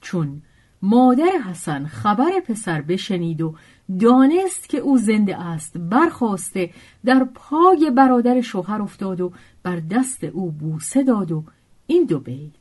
چون 0.00 0.42
مادر 0.82 1.30
حسن 1.44 1.86
خبر 1.86 2.40
پسر 2.46 2.80
بشنید 2.80 3.40
و 3.40 3.54
دانست 4.00 4.68
که 4.68 4.78
او 4.78 4.98
زنده 4.98 5.36
است 5.36 5.78
برخواسته 5.78 6.70
در 7.04 7.24
پای 7.34 7.90
برادر 7.90 8.40
شوهر 8.40 8.82
افتاد 8.82 9.20
و 9.20 9.32
بر 9.62 9.76
دست 9.80 10.24
او 10.24 10.50
بوسه 10.50 11.02
داد 11.02 11.32
و 11.32 11.44
این 11.86 12.04
دو 12.04 12.20
بیت 12.20 12.52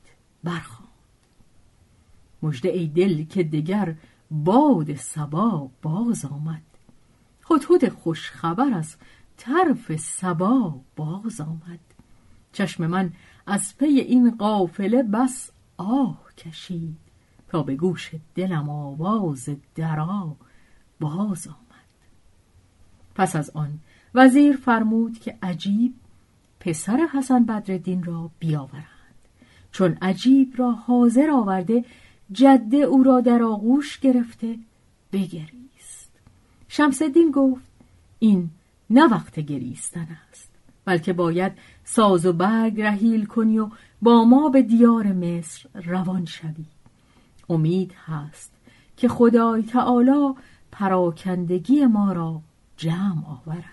برخواند. 0.44 0.88
مژده 2.44 2.70
ای 2.70 2.88
دل 2.88 3.26
که 3.26 3.44
دگر 3.44 3.96
باد 4.32 4.96
سبا 4.96 5.70
باز 5.82 6.26
آمد. 6.26 6.62
هدهد 7.51 7.89
خوش 7.89 8.31
خبر 8.31 8.73
از 8.73 8.95
طرف 9.38 9.95
سبا 9.95 10.79
باز 10.95 11.41
آمد. 11.41 11.79
چشم 12.53 12.88
من 12.88 13.12
از 13.47 13.77
پی 13.77 13.86
این 13.86 14.31
قافله 14.31 15.03
بس 15.03 15.51
آه 15.77 16.17
کشید 16.38 16.97
تا 17.49 17.63
به 17.63 17.75
گوش 17.75 18.12
دلم 18.36 18.69
آواز 18.69 19.49
درا 19.75 20.36
باز 20.99 21.47
آمد. 21.47 21.57
پس 23.15 23.36
از 23.36 23.49
آن 23.49 23.79
وزیر 24.15 24.55
فرمود 24.55 25.19
که 25.19 25.38
عجیب 25.41 25.93
پسر 26.60 27.07
حسن 27.13 27.43
بدردین 27.45 28.03
را 28.03 28.29
بیاورند. 28.39 28.83
چون 29.71 29.97
عجیب 30.01 30.53
را 30.57 30.71
حاضر 30.71 31.29
آورده 31.31 31.86
جده 32.31 32.77
او 32.77 33.03
را 33.03 33.21
در 33.21 33.43
آغوش 33.43 33.99
گرفته 33.99 34.60
بگریست. 35.12 35.66
شمسدین 36.67 37.32
گفت 37.32 37.67
این 38.19 38.49
نه 38.89 39.08
وقت 39.08 39.39
گریستن 39.39 40.08
است 40.32 40.49
بلکه 40.86 41.13
باید 41.13 41.51
ساز 41.84 42.25
و 42.25 42.34
برگ 42.34 42.82
رحیل 42.82 43.25
کنی 43.25 43.60
و 43.60 43.69
با 44.01 44.23
ما 44.23 44.49
به 44.49 44.62
دیار 44.62 45.08
مصر 45.08 45.69
روان 45.73 46.25
شوی. 46.25 46.65
امید 47.49 47.93
هست 48.06 48.51
که 48.97 49.08
خدای 49.08 49.63
تعالی 49.63 50.34
پراکندگی 50.71 51.86
ما 51.86 52.12
را 52.12 52.41
جمع 52.77 53.23
آورد. 53.27 53.63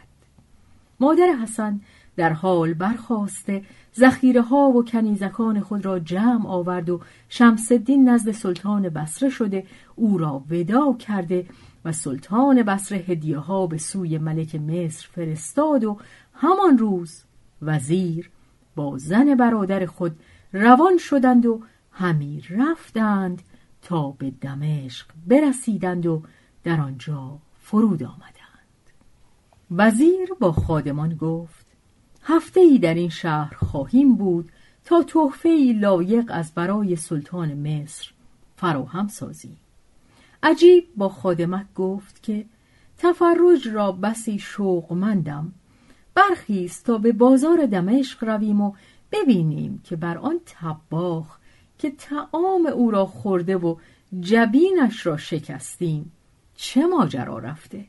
مادر 1.00 1.32
حسن 1.42 1.80
در 2.16 2.32
حال 2.32 2.74
برخواسته 2.74 3.62
زخیره 3.92 4.42
ها 4.42 4.68
و 4.68 4.84
کنیزکان 4.84 5.60
خود 5.60 5.84
را 5.84 5.98
جمع 5.98 6.48
آورد 6.48 6.90
و 6.90 7.00
شمسدین 7.28 8.08
نزد 8.08 8.30
سلطان 8.30 8.88
بسره 8.88 9.28
شده 9.28 9.66
او 9.96 10.18
را 10.18 10.42
ودا 10.50 10.92
کرده 10.92 11.46
و 11.84 11.92
سلطان 11.92 12.62
بسره 12.62 12.98
هدیه 12.98 13.38
ها 13.38 13.66
به 13.66 13.78
سوی 13.78 14.18
ملک 14.18 14.54
مصر 14.54 15.08
فرستاد 15.12 15.84
و 15.84 15.98
همان 16.34 16.78
روز 16.78 17.22
وزیر 17.62 18.30
با 18.76 18.98
زن 18.98 19.34
برادر 19.34 19.86
خود 19.86 20.20
روان 20.52 20.98
شدند 20.98 21.46
و 21.46 21.62
همی 21.92 22.42
رفتند 22.50 23.42
تا 23.82 24.10
به 24.10 24.30
دمشق 24.30 25.06
برسیدند 25.26 26.06
و 26.06 26.22
در 26.64 26.80
آنجا 26.80 27.38
فرود 27.60 28.02
آمدند. 28.02 28.34
وزیر 29.70 30.28
با 30.40 30.52
خادمان 30.52 31.14
گفت 31.14 31.66
هفته 32.22 32.60
ای 32.60 32.78
در 32.78 32.94
این 32.94 33.08
شهر 33.08 33.54
خواهیم 33.54 34.16
بود 34.16 34.52
تا 34.84 35.02
تحفه 35.02 35.48
ای 35.48 35.72
لایق 35.72 36.30
از 36.34 36.52
برای 36.54 36.96
سلطان 36.96 37.54
مصر 37.54 38.10
فراهم 38.56 39.08
سازی 39.08 39.56
عجیب 40.44 40.88
با 40.96 41.08
خادمت 41.08 41.74
گفت 41.74 42.22
که 42.22 42.44
تفرج 42.98 43.68
را 43.68 43.92
بسی 43.92 44.38
شوقمندم. 44.38 45.52
برخیست 46.14 46.86
تا 46.86 46.98
به 46.98 47.12
بازار 47.12 47.66
دمشق 47.66 48.24
رویم 48.24 48.60
و 48.60 48.72
ببینیم 49.12 49.80
که 49.84 49.96
بر 49.96 50.18
آن 50.18 50.40
تباخ 50.46 51.38
که 51.78 51.90
تعام 51.90 52.66
او 52.66 52.90
را 52.90 53.06
خورده 53.06 53.56
و 53.56 53.76
جبینش 54.20 55.06
را 55.06 55.16
شکستیم 55.16 56.12
چه 56.56 56.86
ماجرا 56.86 57.38
رفته؟ 57.38 57.84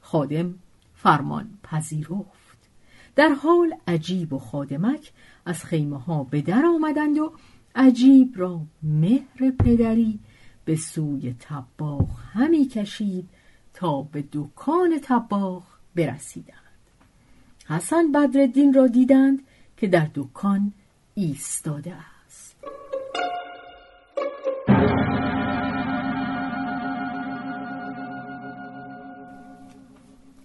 خادم 0.00 0.54
فرمان 0.94 1.50
پذیرفت. 1.62 2.68
در 3.16 3.28
حال 3.28 3.74
عجیب 3.88 4.32
و 4.32 4.38
خادمک 4.38 5.12
از 5.46 5.64
خیمه 5.64 5.98
ها 5.98 6.24
به 6.24 6.42
در 6.42 6.66
آمدند 6.66 7.18
و 7.18 7.32
عجیب 7.74 8.32
را 8.36 8.60
مهر 8.82 9.50
پدری 9.50 10.18
به 10.66 10.76
سوی 10.76 11.34
تباخ 11.40 12.08
همی 12.32 12.68
کشید 12.68 13.28
تا 13.74 14.02
به 14.02 14.24
دکان 14.32 14.98
تباخ 15.02 15.64
برسیدند. 15.96 16.56
حسن 17.68 18.12
بدردین 18.12 18.74
را 18.74 18.86
دیدند 18.86 19.42
که 19.76 19.86
در 19.86 20.08
دکان 20.14 20.72
ایستاده 21.14 21.94
است. 22.26 22.56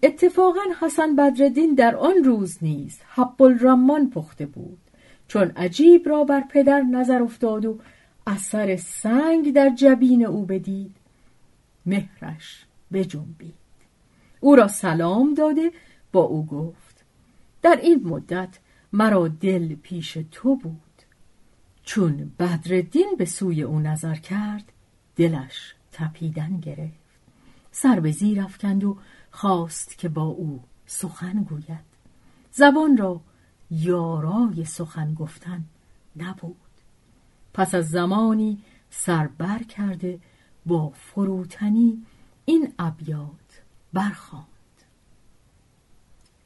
اتفاقا 0.03 0.61
حسن 0.79 1.15
بدردین 1.15 1.75
در 1.75 1.95
آن 1.95 2.23
روز 2.23 2.57
نیز 2.61 2.99
حب 3.07 3.41
الرمان 3.41 4.09
پخته 4.09 4.45
بود 4.45 4.79
چون 5.27 5.51
عجیب 5.55 6.09
را 6.09 6.23
بر 6.23 6.43
پدر 6.49 6.81
نظر 6.81 7.21
افتاد 7.21 7.65
و 7.65 7.79
اثر 8.27 8.75
سنگ 8.75 9.53
در 9.53 9.69
جبین 9.69 10.25
او 10.25 10.45
بدید. 10.45 10.95
مهرش 11.85 12.65
بجنبید. 12.93 13.53
او 14.39 14.55
را 14.55 14.67
سلام 14.67 15.33
داده 15.33 15.71
با 16.11 16.21
او 16.21 16.45
گفت 16.45 17.03
در 17.61 17.79
این 17.81 18.07
مدت 18.07 18.59
مرا 18.93 19.27
دل 19.27 19.75
پیش 19.75 20.17
تو 20.31 20.55
بود. 20.55 20.81
چون 21.83 22.31
بدردین 22.39 23.15
به 23.17 23.25
سوی 23.25 23.61
او 23.61 23.79
نظر 23.79 24.15
کرد 24.15 24.71
دلش 25.15 25.75
تپیدن 25.91 26.59
گرفت. 26.59 27.01
سر 27.71 27.99
به 27.99 28.11
زیر 28.11 28.41
افکند 28.41 28.83
و 28.83 28.97
خواست 29.31 29.97
که 29.97 30.09
با 30.09 30.23
او 30.23 30.63
سخن 30.85 31.43
گوید. 31.43 31.91
زبان 32.51 32.97
را 32.97 33.21
یارای 33.71 34.65
سخن 34.65 35.13
گفتن 35.13 35.63
نبود. 36.15 36.70
پس 37.53 37.75
از 37.75 37.87
زمانی 37.87 38.57
سر 38.89 39.27
بر 39.27 39.63
کرده 39.63 40.19
با 40.65 40.89
فروتنی 40.89 42.05
این 42.45 42.73
ابیات 42.79 43.61
برخواند 43.93 44.45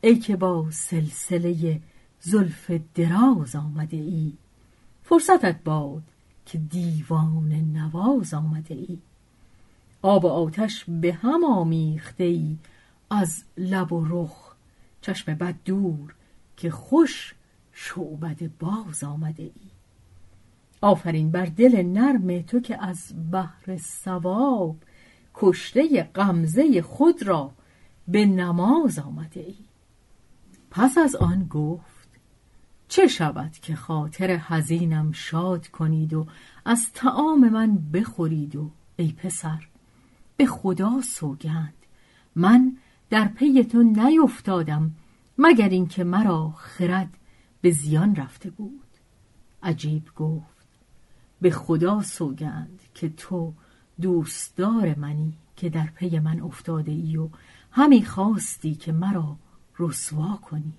ای 0.02 0.16
که 0.16 0.36
با 0.36 0.72
سلسله 0.72 1.82
زلف 2.20 2.72
دراز 2.96 3.56
آمده 3.56 3.98
ای 3.98 4.34
فرصتت 5.04 5.64
باد 5.64 6.04
که 6.46 6.58
دیوان 6.58 7.54
نواز 7.54 8.34
آمده 8.34 8.76
ای. 8.76 8.98
آب 10.02 10.26
و 10.26 10.28
آتش 10.28 10.86
به 10.88 11.14
هم 11.14 11.44
آمیخته 11.44 12.24
ای 12.24 12.58
از 13.10 13.44
لب 13.58 13.94
و 13.94 14.06
رخ 14.10 14.56
چشم 15.02 15.34
بد 15.34 15.56
دور 15.66 16.16
که 16.58 16.72
خوش 16.72 17.36
شعبد 17.74 18.58
باز 18.60 19.04
آمده 19.04 19.44
ای. 19.44 19.75
آفرین 20.82 21.32
بر 21.32 21.46
دل 21.46 21.82
نرم 21.82 22.42
تو 22.42 22.60
که 22.60 22.84
از 22.84 23.14
بحر 23.32 23.78
سواب 23.78 24.78
کشته 25.36 26.04
غمزه 26.16 26.82
خود 26.82 27.24
را 27.24 27.52
به 28.08 28.26
نماز 28.26 29.00
آمده 29.00 29.40
ای. 29.40 29.56
پس 30.72 30.98
از 30.98 31.16
آن 31.16 31.48
گفت 31.48 32.10
چه 32.88 33.08
شود 33.08 33.52
که 33.52 33.76
خاطر 33.76 34.38
حزینم 34.38 35.12
شاد 35.12 35.68
کنید 35.68 36.14
و 36.14 36.28
از 36.66 36.92
تعام 36.94 37.50
من 37.50 37.78
بخورید 37.94 38.56
و 38.56 38.72
ای 38.98 39.12
پسر 39.12 39.68
به 40.38 40.46
خدا 40.46 41.02
سوگند. 41.02 41.74
من 42.36 42.78
در 43.10 43.28
پی 43.28 43.64
تو 43.64 43.84
نیفتادم 43.84 44.92
مگر 45.38 45.70
اینکه 45.70 46.04
مرا 46.04 46.54
خرد 46.58 47.18
به 47.62 47.72
زیان 47.72 48.16
رفته 48.16 48.50
بود. 48.50 48.82
عجیب 49.64 50.04
گفت 50.16 50.55
به 51.42 51.52
خدا 51.52 52.02
سوگند 52.02 52.82
که 52.94 53.10
تو 53.10 53.54
دوستدار 54.02 54.96
منی 54.96 55.34
که 55.56 55.70
در 55.70 55.86
پی 55.96 56.20
من 56.20 56.42
افتاده 56.42 56.92
ای 56.92 57.18
و 57.18 57.30
همی 57.72 58.06
خواستی 58.06 58.76
که 58.76 58.92
مرا 58.92 59.36
رسوا 59.80 60.40
کنی. 60.50 60.74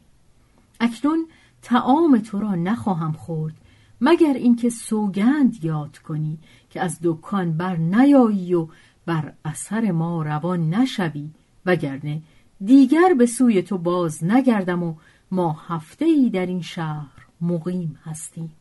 اکنون 0.81 1.27
تعام 1.63 2.19
تو 2.19 2.41
را 2.41 2.55
نخواهم 2.55 3.13
خورد 3.13 3.55
مگر 4.01 4.35
اینکه 4.35 4.71
سوگند 4.71 5.65
یاد 5.65 5.99
کنی 5.99 6.39
که 6.71 6.81
از 6.81 6.99
دکان 7.03 7.57
بر 7.57 7.77
نیایی 7.77 8.55
و 8.55 8.69
بر 9.07 9.33
اثر 9.45 9.93
ما 9.93 10.23
روان 10.23 10.71
نشوی 10.71 11.31
وگرنه 11.67 12.23
دیگر 12.65 13.15
به 13.19 13.27
سوی 13.27 13.63
تو 13.63 13.79
باز 13.79 14.25
نگردم 14.25 14.83
و 14.83 14.95
ما 15.31 15.53
هفته 15.53 16.05
ای 16.05 16.31
در 16.31 16.47
این 16.47 16.63
شهر 16.63 17.27
مقیم 17.41 17.99
هستیم. 18.05 18.53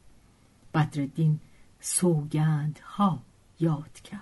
بدردین 0.73 1.39
سوگند 1.85 2.79
ها 2.83 3.19
یاد 3.59 3.93
کرد. 4.03 4.21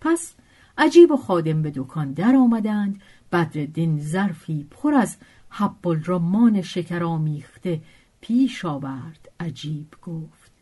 پس 0.00 0.34
عجیب 0.78 1.10
و 1.10 1.16
خادم 1.16 1.62
به 1.62 1.72
دکان 1.74 2.12
در 2.12 2.36
آمدند. 2.36 3.02
بدردین 3.32 4.00
ظرفی 4.00 4.66
پر 4.70 4.94
از 4.94 5.16
حب 5.50 5.88
الرمان 5.88 6.62
شکر 6.62 7.04
آمیخته 7.04 7.82
پیش 8.20 8.64
آورد. 8.64 9.28
عجیب 9.40 9.94
گفت 10.02 10.52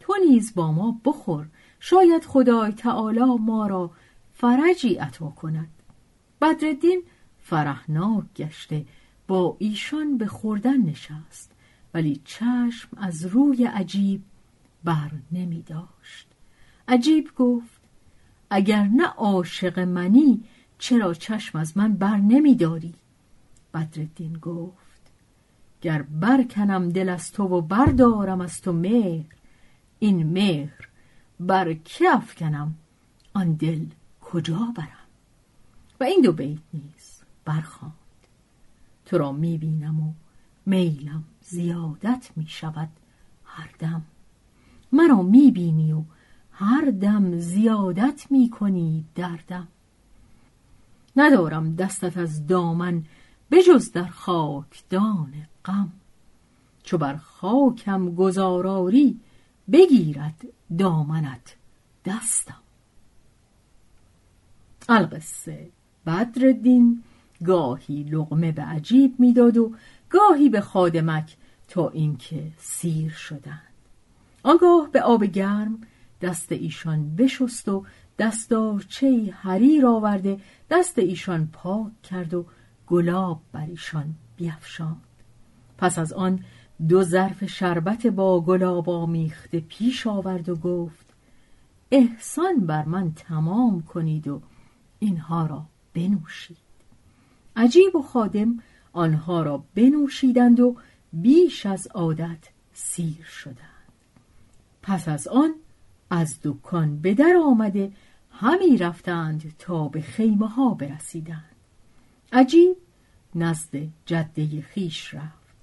تو 0.00 0.14
نیز 0.28 0.54
با 0.54 0.72
ما 0.72 1.00
بخور. 1.04 1.46
شاید 1.80 2.24
خدای 2.24 2.72
تعالی 2.72 3.38
ما 3.40 3.66
را 3.66 3.90
فرجی 4.32 4.94
عطا 4.94 5.28
کند. 5.28 5.70
بدردین 6.40 7.02
فرحناک 7.38 8.24
گشته 8.36 8.86
با 9.26 9.56
ایشان 9.58 10.18
به 10.18 10.26
خوردن 10.26 10.76
نشست. 10.76 11.52
ولی 11.94 12.20
چشم 12.24 12.88
از 12.96 13.26
روی 13.26 13.64
عجیب 13.64 14.22
بر 14.84 15.10
نمی 15.32 15.62
داشت. 15.62 16.26
عجیب 16.88 17.30
گفت 17.36 17.80
اگر 18.50 18.82
نه 18.82 19.06
عاشق 19.06 19.78
منی 19.78 20.44
چرا 20.78 21.14
چشم 21.14 21.58
از 21.58 21.76
من 21.76 21.92
بر 21.92 22.16
نمی 22.16 22.54
داری؟ 22.54 22.94
بدردین 23.74 24.38
گفت 24.38 24.84
گر 25.82 26.02
برکنم 26.02 26.88
دل 26.88 27.08
از 27.08 27.32
تو 27.32 27.44
و 27.44 27.60
بردارم 27.60 28.40
از 28.40 28.62
تو 28.62 28.72
مهر 28.72 29.24
این 29.98 30.26
مهر 30.26 30.88
بر 31.40 31.72
که 31.74 32.08
افکنم؟ 32.08 32.74
آن 33.34 33.52
دل 33.52 33.86
کجا 34.20 34.72
برم؟ 34.76 34.88
و 36.00 36.04
این 36.04 36.20
دو 36.20 36.32
بیت 36.32 36.58
نیز 36.74 37.22
برخواند. 37.44 37.94
تو 39.06 39.18
را 39.18 39.32
می‌بینم 39.32 40.00
و 40.00 40.12
میلم 40.66 41.24
زیادت 41.40 42.30
می‌شود 42.36 42.88
هر 43.44 43.70
دم. 43.78 44.02
مرا 44.94 45.22
می‌بینی 45.22 45.92
و 45.92 46.02
هر 46.52 46.90
دم 46.90 47.38
زیادت 47.38 48.26
می‌کنی 48.30 49.04
دردم 49.14 49.68
ندارم 51.16 51.74
دستت 51.76 52.16
از 52.16 52.46
دامن 52.46 53.04
بجز 53.50 53.92
در 53.92 54.06
خاکدان 54.06 55.32
غم. 55.64 55.92
چو 56.82 56.98
بر 56.98 57.16
خاکم 57.16 58.14
گذاراری 58.14 59.20
بگیرد 59.72 60.40
دامنت 60.78 61.56
دستم. 62.04 62.62
القصه 64.88 65.68
بدردین 66.06 67.02
گاهی 67.44 68.02
لغمه 68.02 68.52
به 68.52 68.62
عجیب 68.62 69.20
می‌داد 69.20 69.56
و 69.56 69.72
گاهی 70.10 70.48
به 70.48 70.60
خادمک 70.60 71.36
تا 71.68 71.88
اینکه 71.88 72.52
سیر 72.58 73.10
شدند. 73.10 73.73
آنگاه 74.44 74.88
به 74.92 75.02
آب 75.02 75.24
گرم 75.24 75.80
دست 76.20 76.52
ایشان 76.52 77.16
بشست 77.16 77.68
و 77.68 77.84
دستارچه 78.18 79.34
حریر 79.40 79.86
آورده 79.86 80.40
دست 80.70 80.98
ایشان 80.98 81.48
پاک 81.52 82.02
کرد 82.02 82.34
و 82.34 82.46
گلاب 82.86 83.40
بر 83.52 83.66
ایشان 83.66 84.14
بیفشاند. 84.36 85.02
پس 85.78 85.98
از 85.98 86.12
آن 86.12 86.44
دو 86.88 87.02
ظرف 87.02 87.44
شربت 87.44 88.06
با 88.06 88.40
گلاب 88.40 88.90
آمیخته 88.90 89.60
پیش 89.60 90.06
آورد 90.06 90.48
و 90.48 90.56
گفت 90.56 91.06
احسان 91.90 92.66
بر 92.66 92.84
من 92.84 93.12
تمام 93.12 93.82
کنید 93.82 94.28
و 94.28 94.42
اینها 94.98 95.46
را 95.46 95.64
بنوشید. 95.94 96.56
عجیب 97.56 97.96
و 97.96 98.02
خادم 98.02 98.58
آنها 98.92 99.42
را 99.42 99.64
بنوشیدند 99.74 100.60
و 100.60 100.76
بیش 101.12 101.66
از 101.66 101.86
عادت 101.86 102.48
سیر 102.72 103.24
شدند. 103.24 103.73
پس 104.86 105.08
از 105.08 105.28
آن 105.28 105.54
از 106.10 106.38
دکان 106.42 107.00
به 107.00 107.14
در 107.14 107.36
آمده 107.44 107.92
همی 108.30 108.76
رفتند 108.76 109.54
تا 109.58 109.88
به 109.88 110.00
خیمه 110.00 110.48
ها 110.48 110.74
برسیدند. 110.74 111.54
عجیب 112.32 112.76
نزد 113.34 113.88
جده 114.06 114.60
خیش 114.60 115.14
رفت. 115.14 115.56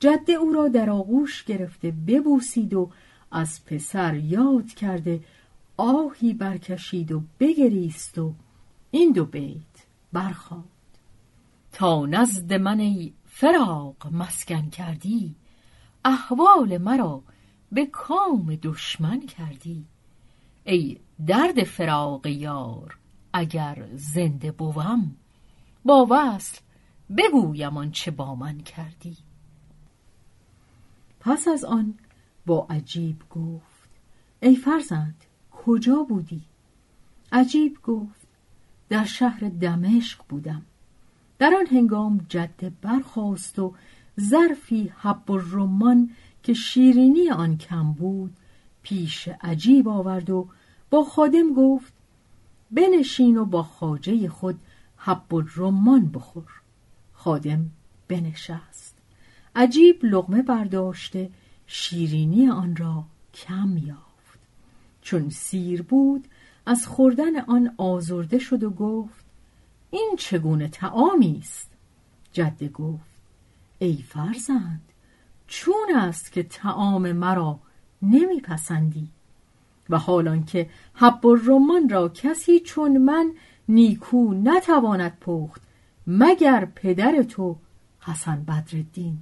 جده 0.00 0.32
او 0.32 0.52
را 0.52 0.68
در 0.68 0.90
آغوش 0.90 1.44
گرفته 1.44 1.90
ببوسید 1.90 2.74
و 2.74 2.90
از 3.30 3.64
پسر 3.64 4.14
یاد 4.14 4.66
کرده 4.66 5.20
آهی 5.76 6.34
برکشید 6.34 7.12
و 7.12 7.22
بگریست 7.40 8.18
و 8.18 8.34
این 8.90 9.12
دو 9.12 9.24
بیت 9.24 9.86
برخواند 10.12 10.64
تا 11.72 12.06
نزد 12.06 12.52
من 12.52 12.80
ای 12.80 13.12
فراق 13.26 13.96
مسکن 14.12 14.70
کردی 14.70 15.34
احوال 16.04 16.78
مرا 16.78 17.22
به 17.72 17.86
کام 17.86 18.58
دشمن 18.62 19.26
کردی. 19.26 19.84
ای 20.64 20.98
درد 21.26 21.64
فراق 21.64 22.26
یار 22.26 22.98
اگر 23.32 23.88
زنده 23.94 24.52
بوم 24.52 25.16
با 25.84 26.06
وصل 26.10 26.58
بگویم 27.16 27.76
آنچه 27.76 28.10
با 28.10 28.34
من 28.34 28.58
کردی. 28.58 29.16
پس 31.20 31.48
از 31.48 31.64
آن 31.64 31.94
با 32.46 32.66
عجیب 32.70 33.22
گفت 33.30 33.88
ای 34.40 34.56
فرزند 34.56 35.24
کجا 35.50 36.02
بودی؟ 36.02 36.42
عجیب 37.32 37.82
گفت 37.82 38.26
در 38.88 39.04
شهر 39.04 39.48
دمشق 39.48 40.20
بودم. 40.28 40.62
در 41.38 41.54
آن 41.54 41.66
هنگام 41.66 42.26
جده 42.28 42.72
برخاست 42.82 43.58
و 43.58 43.74
ظرفی 44.20 44.92
حب 44.96 45.30
و 45.30 45.38
رمان 45.38 46.10
که 46.44 46.54
شیرینی 46.54 47.30
آن 47.30 47.58
کم 47.58 47.92
بود 47.92 48.36
پیش 48.82 49.28
عجیب 49.28 49.88
آورد 49.88 50.30
و 50.30 50.48
با 50.90 51.04
خادم 51.04 51.54
گفت 51.54 51.92
بنشین 52.70 53.36
و 53.36 53.44
با 53.44 53.62
خاجه 53.62 54.28
خود 54.28 54.60
حب 54.96 55.44
رمان 55.56 56.08
بخور. 56.08 56.50
خادم 57.12 57.70
بنشست. 58.08 58.94
عجیب 59.56 60.04
لغمه 60.04 60.42
برداشته 60.42 61.30
شیرینی 61.66 62.48
آن 62.48 62.76
را 62.76 63.04
کم 63.34 63.76
یافت. 63.76 64.38
چون 65.02 65.30
سیر 65.30 65.82
بود 65.82 66.28
از 66.66 66.86
خوردن 66.86 67.40
آن 67.40 67.74
آزرده 67.76 68.38
شد 68.38 68.62
و 68.62 68.70
گفت 68.70 69.24
این 69.90 70.14
چگونه 70.18 70.68
تعامی 70.68 71.38
است؟ 71.42 71.70
جده 72.32 72.68
گفت 72.68 73.22
ای 73.78 73.96
فرزند 74.08 74.92
چون 75.46 75.94
است 75.96 76.32
که 76.32 76.42
تعام 76.42 77.12
مرا 77.12 77.58
نمیپسندی. 78.02 79.08
و 79.90 79.98
حالان 79.98 80.44
که 80.44 80.70
حب 80.94 81.20
رمان 81.46 81.88
را 81.88 82.08
کسی 82.08 82.60
چون 82.60 82.98
من 82.98 83.32
نیکو 83.68 84.34
نتواند 84.34 85.18
پخت 85.20 85.62
مگر 86.06 86.64
پدر 86.64 87.22
تو 87.22 87.56
حسن 88.00 88.44
بدرالدین. 88.44 89.18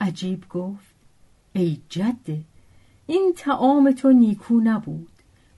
عجیب 0.00 0.48
گفت 0.48 0.94
ای 1.52 1.78
جده 1.88 2.44
این 3.06 3.32
تعام 3.36 3.92
تو 3.92 4.12
نیکو 4.12 4.60
نبود 4.60 5.08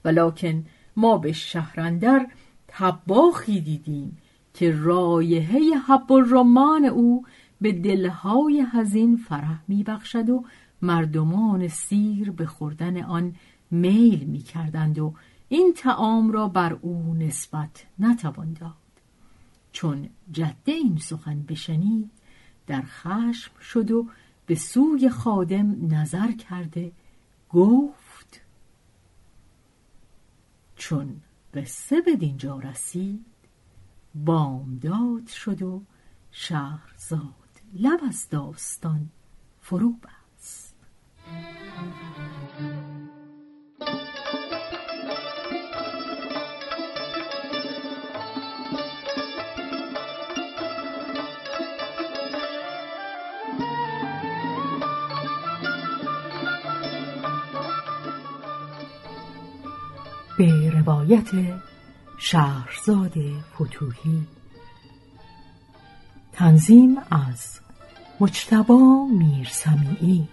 ولکن 0.05 0.65
ما 0.95 1.17
به 1.17 1.31
شهرندر 1.31 2.27
تباخی 2.67 3.61
دیدیم 3.61 4.17
که 4.53 4.71
رایحه 4.71 5.59
حب 5.87 6.05
رمان 6.09 6.85
او 6.85 7.25
به 7.63 7.71
دلهای 7.71 8.65
هزین 8.71 9.17
فرح 9.17 9.59
میبخشد 9.67 10.29
و 10.29 10.45
مردمان 10.81 11.67
سیر 11.67 12.31
به 12.31 12.45
خوردن 12.45 13.03
آن 13.03 13.35
میل 13.71 14.23
می‌کردند 14.23 14.99
و 14.99 15.13
این 15.49 15.73
تعام 15.77 16.31
را 16.31 16.47
بر 16.47 16.73
او 16.73 17.13
نسبت 17.13 17.85
نتوان 17.99 18.53
داد. 18.53 18.73
چون 19.71 20.09
جده 20.31 20.71
این 20.71 20.97
سخن 20.97 21.41
بشنید 21.41 22.11
در 22.67 22.81
خشم 22.81 23.59
شد 23.59 23.91
و 23.91 24.07
به 24.45 24.55
سوی 24.55 25.09
خادم 25.09 25.95
نظر 25.95 26.31
کرده 26.31 26.91
گفت 27.49 28.41
چون 30.75 31.21
قصه 31.53 32.01
به 32.01 32.15
دینجا 32.15 32.59
رسید 32.59 33.25
بامداد 34.15 35.27
شد 35.27 35.61
و 35.61 35.81
شهرزاد 36.31 37.42
لب 37.79 37.99
از 38.07 38.27
داستان 38.29 39.09
فرو 39.61 39.91
بست. 39.91 40.73
به 60.37 60.69
روایت 60.69 61.29
شهرزاد 62.17 63.13
فتوهی 63.55 64.27
تنظیم 66.33 66.97
از 67.11 67.62
مجتبا 68.19 69.05
میرسمیعی 69.11 70.27